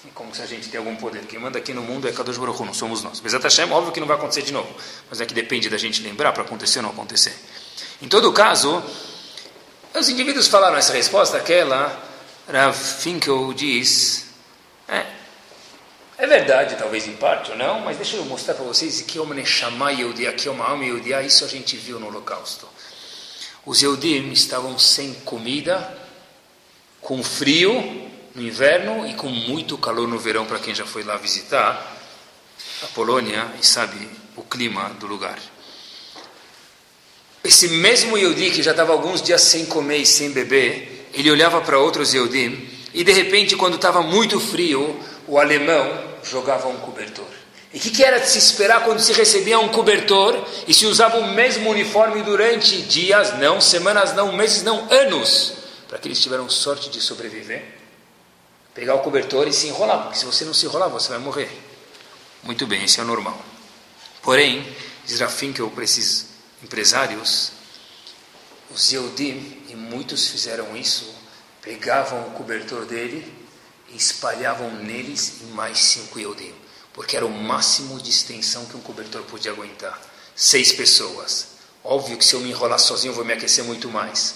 [0.06, 1.26] E como se a gente tem algum poder.
[1.26, 3.20] Quem manda aqui no mundo é Kadosh Baruch não somos nós.
[3.20, 4.74] Bezat Hashem, óbvio que não vai acontecer de novo.
[5.10, 7.36] Mas é que depende da gente lembrar para acontecer ou não acontecer.
[8.02, 8.82] Em todo caso,
[9.94, 12.02] os indivíduos falaram essa resposta, aquela,
[12.48, 14.28] Rav Finkel diz,
[14.88, 15.06] é,
[16.20, 19.22] é verdade, talvez em parte ou não, mas deixa eu mostrar para vocês que é
[19.22, 22.68] uma Neshama Yehudia, que uma alma Yehudia, isso a gente viu no Holocausto.
[23.66, 25.98] Os Yehudim estavam sem comida,
[27.00, 31.16] com frio no inverno e com muito calor no verão, para quem já foi lá
[31.16, 31.98] visitar
[32.84, 35.40] a Polônia e sabe o clima do lugar.
[37.42, 41.62] Esse mesmo Yehudi que já estava alguns dias sem comer e sem beber, ele olhava
[41.62, 47.28] para outros Yehudim e de repente, quando estava muito frio, o alemão jogava um cobertor.
[47.74, 50.88] E o que, que, era de se esperar quando se recebia um cobertor e se
[50.88, 55.54] usava o mesmo uniforme durante dias, não, semanas, não, meses, não, anos,
[55.88, 57.64] para que eles tiveram sorte de sobreviver?
[58.74, 61.50] Pegar o cobertor e se enrolar, porque se você não se enrolar, você vai morrer.
[62.42, 63.40] Muito bem, isso é normal.
[64.24, 64.66] Porém,
[65.06, 66.26] diz Rafim que eu preciso
[66.64, 67.52] empresários,
[68.72, 71.14] os Yehudim, e muitos fizeram isso,
[71.62, 73.39] pegavam o cobertor dele
[73.92, 76.54] e espalhavam neles mais cinco Yehudim,
[76.94, 80.00] porque era o máximo de extensão que um cobertor podia aguentar.
[80.36, 81.48] Seis pessoas.
[81.84, 84.36] Óbvio que se eu me enrolar sozinho eu vou me aquecer muito mais.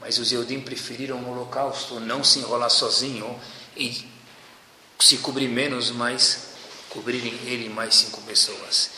[0.00, 3.38] Mas os Yehudim preferiram no holocausto não se enrolar sozinho
[3.76, 4.06] e
[4.98, 6.38] se cobrir menos, mas
[6.90, 8.90] cobrirem ele mais cinco pessoas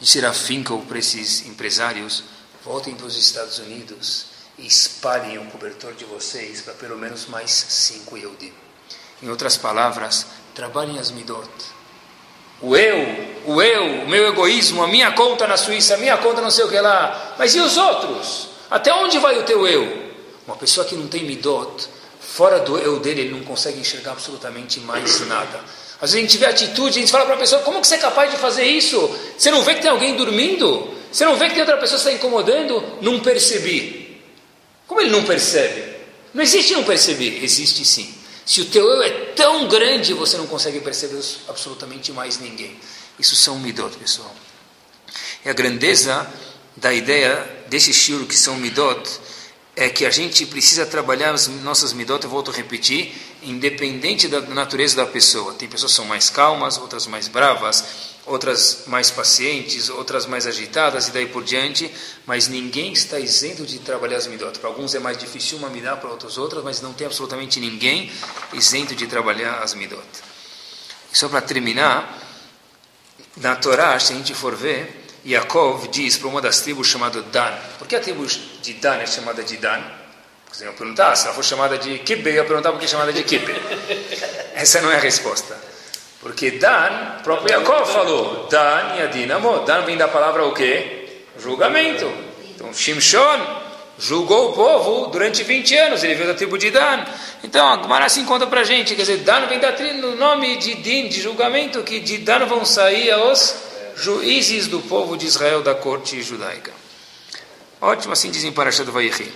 [0.00, 2.24] de Serafinkel para esses empresários,
[2.64, 7.50] voltem para os Estados Unidos e espalhem o cobertor de vocês para pelo menos mais
[7.50, 8.52] cinco Yehudim.
[9.22, 11.48] Em outras palavras, trabalhem as midot.
[12.62, 16.40] O eu, o eu, o meu egoísmo, a minha conta na Suíça, a minha conta
[16.40, 17.34] não sei o que lá.
[17.38, 18.48] Mas e os outros?
[18.70, 20.10] Até onde vai o teu eu?
[20.46, 21.88] Uma pessoa que não tem midot,
[22.20, 25.60] fora do eu dele, ele não consegue enxergar absolutamente mais nada.
[26.00, 27.96] Às vezes a gente vê atitude, a gente fala para a pessoa, como que você
[27.96, 28.98] é capaz de fazer isso?
[29.36, 30.94] Você não vê que tem alguém dormindo?
[31.12, 32.98] Você não vê que tem outra pessoa que está incomodando?
[33.02, 34.22] Não percebi.
[34.86, 35.96] Como ele não percebe?
[36.32, 38.14] Não existe não perceber, existe sim.
[38.50, 42.76] Se o teu eu é tão grande, você não consegue perceber absolutamente mais ninguém.
[43.16, 44.34] Isso são midot, pessoal.
[45.44, 46.28] E a grandeza
[46.76, 49.08] da ideia desse shiro que são midot
[49.76, 54.40] é que a gente precisa trabalhar as nossas midot, eu volto a repetir, independente da
[54.40, 55.54] natureza da pessoa.
[55.54, 57.84] Tem pessoas que são mais calmas, outras mais bravas,
[58.26, 61.92] outras mais pacientes, outras mais agitadas e daí por diante,
[62.26, 64.58] mas ninguém está isento de trabalhar as midot.
[64.58, 68.10] Para alguns é mais difícil uma midot, para outros outras, mas não tem absolutamente ninguém
[68.52, 70.02] isento de trabalhar as midot.
[71.12, 72.18] E só para terminar,
[73.36, 77.58] na Torá, se a gente for ver, Yaakov diz para uma das tribos chamada Dan.
[77.78, 79.82] Por que a tribo de Dan é chamada de Dan?
[80.50, 82.88] Você ia perguntar, se ela for chamada de Kibe, eu ia perguntar por que é
[82.88, 83.52] chamada de Kibe.
[84.54, 85.69] Essa não é a resposta.
[86.20, 89.60] Porque Dan, o próprio Yaakov falou, Dan e Adinamo.
[89.60, 91.22] Dan vem da palavra o quê?
[91.38, 92.10] Julgamento.
[92.54, 93.60] Então, Shimshon
[93.98, 97.04] julgou o povo durante 20 anos, ele veio da tribo de Dan.
[97.42, 100.16] Então, a Gemara se encontra para a gente, quer dizer, Dan vem da tribo, no
[100.16, 103.54] nome de Din, de julgamento, que de Dan vão sair os
[103.96, 106.72] juízes do povo de Israel da corte judaica.
[107.80, 109.30] Ótimo, assim dizem para do Vayechi.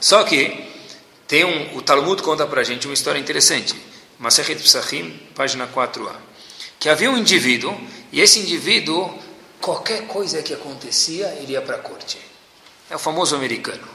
[0.00, 0.64] Só que
[1.28, 3.74] tem um, o Talmud conta para a gente uma história interessante.
[4.18, 6.12] Masechet Psachim, página 4a.
[6.78, 7.78] Que havia um indivíduo,
[8.10, 9.16] e esse indivíduo,
[9.60, 12.18] qualquer coisa que acontecia, ele ia para a corte.
[12.90, 13.86] É o famoso americano.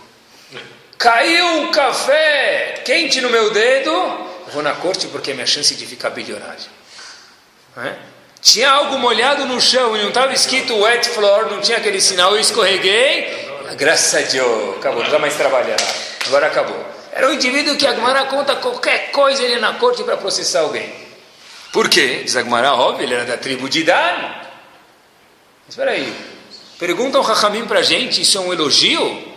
[0.97, 3.91] Caiu um café quente no meu dedo,
[4.53, 6.63] vou na corte porque é minha chance de ficar bilionário.
[7.77, 7.95] É?
[8.41, 12.33] Tinha algo molhado no chão e não estava escrito wet floor, não tinha aquele sinal,
[12.33, 15.77] eu escorreguei, graças a Deus, acabou, não precisa mais trabalhar,
[16.27, 16.92] agora acabou.
[17.15, 20.91] Era um indivíduo que a Agmará conta qualquer coisa, ele na corte para processar alguém.
[21.71, 22.21] Por quê?
[22.23, 24.33] Diz Agmará, óbvio, ele era da tribo de Dan.
[25.69, 26.13] Espera aí,
[26.83, 29.33] Perguntam Rahamim para a gente, isso é um elogio?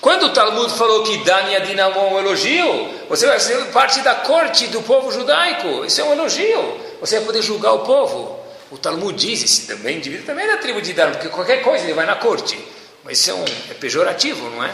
[0.00, 4.00] Quando o Talmud falou que Dan e Adinamon é um elogio, você vai ser parte
[4.00, 5.84] da corte do povo judaico.
[5.84, 6.80] Isso é um elogio.
[7.00, 8.38] Você vai poder julgar o povo.
[8.70, 11.84] O Talmud diz, esse também indivíduo também é da tribo de Dan, porque qualquer coisa
[11.84, 12.58] ele vai na corte.
[13.04, 14.72] Mas isso é, um, é pejorativo, não é?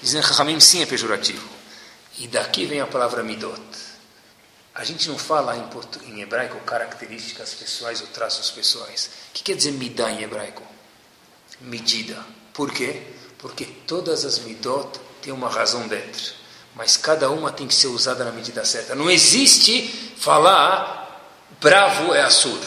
[0.00, 1.53] Dizem Rahamim, sim, é pejorativo.
[2.18, 3.60] E daqui vem a palavra midot.
[4.74, 9.10] A gente não fala em, em hebraico características pessoais ou traços pessoais.
[9.30, 10.74] O que quer dizer midá em hebraico?
[11.60, 12.16] medida.
[12.52, 13.02] Por quê?
[13.38, 14.88] Porque todas as midot
[15.22, 16.32] têm uma razão dentro,
[16.74, 18.94] mas cada uma tem que ser usada na medida certa.
[18.94, 21.02] Não existe falar
[21.60, 22.58] bravo é assur.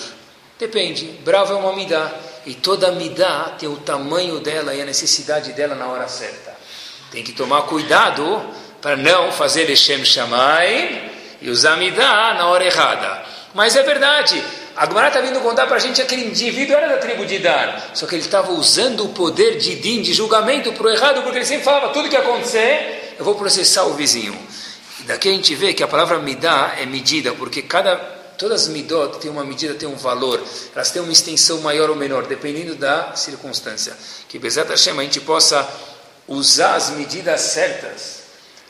[0.60, 2.12] Depende, bravo é uma midá,
[2.46, 6.56] e toda midá tem o tamanho dela e a necessidade dela na hora certa.
[7.12, 8.24] Tem que tomar cuidado
[8.82, 11.12] para não fazer Hashem Shamai
[11.42, 13.24] e usar midá na hora errada.
[13.54, 14.44] Mas é verdade,
[14.76, 17.40] a Gemara está vindo contar para a gente que aquele indivíduo era da tribo de
[17.40, 21.24] Dan, só que ele estava usando o poder de din, de julgamento para o errado,
[21.24, 24.38] porque ele sempre falava, tudo que acontecer, eu vou processar o vizinho.
[25.00, 27.96] E daqui a gente vê que a palavra midá é medida, porque cada,
[28.38, 30.44] todas as midot têm uma medida, têm um valor,
[30.76, 33.98] elas têm uma extensão maior ou menor, dependendo da circunstância.
[34.30, 35.68] Que Bezat Hashem a gente possa
[36.28, 38.17] usar as medidas certas,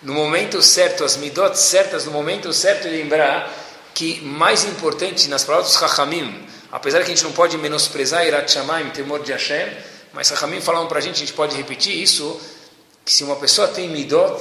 [0.02, 3.52] no momento certo, as midot certas, no momento certo, lembrar
[3.94, 8.52] que mais importante nas palavras dos Chachamim, apesar que a gente não pode menosprezar Irat
[8.52, 9.76] Shamayim, temor de Hashem,
[10.14, 12.40] mas Chachamim falaram para a gente, a gente pode repetir isso,
[13.04, 14.40] que se uma pessoa tem Midot,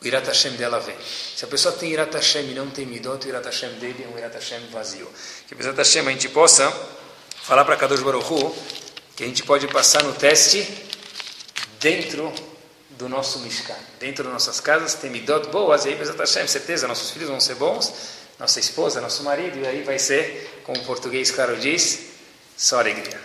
[0.00, 0.94] o Irat Hashem dela vem.
[1.34, 4.14] Se a pessoa tem Irat Hashem e não tem Midot, o Irat Hashem dele é
[4.14, 5.10] um Irat Hashem vazio.
[5.48, 6.72] Que apesar Hashem a gente possa
[7.42, 8.54] falar para Kadosh Baruch Hu,
[9.16, 10.64] que a gente pode passar no teste
[11.80, 12.32] dentro
[12.98, 13.76] do nosso Mishkan.
[13.98, 17.40] Dentro das nossas casas tem Midot boas, e aí, Bezat Hashem, certeza, nossos filhos vão
[17.40, 17.92] ser bons,
[18.38, 22.10] nossa esposa, nosso marido, e aí vai ser, como o português claro diz,
[22.56, 23.20] só alegria.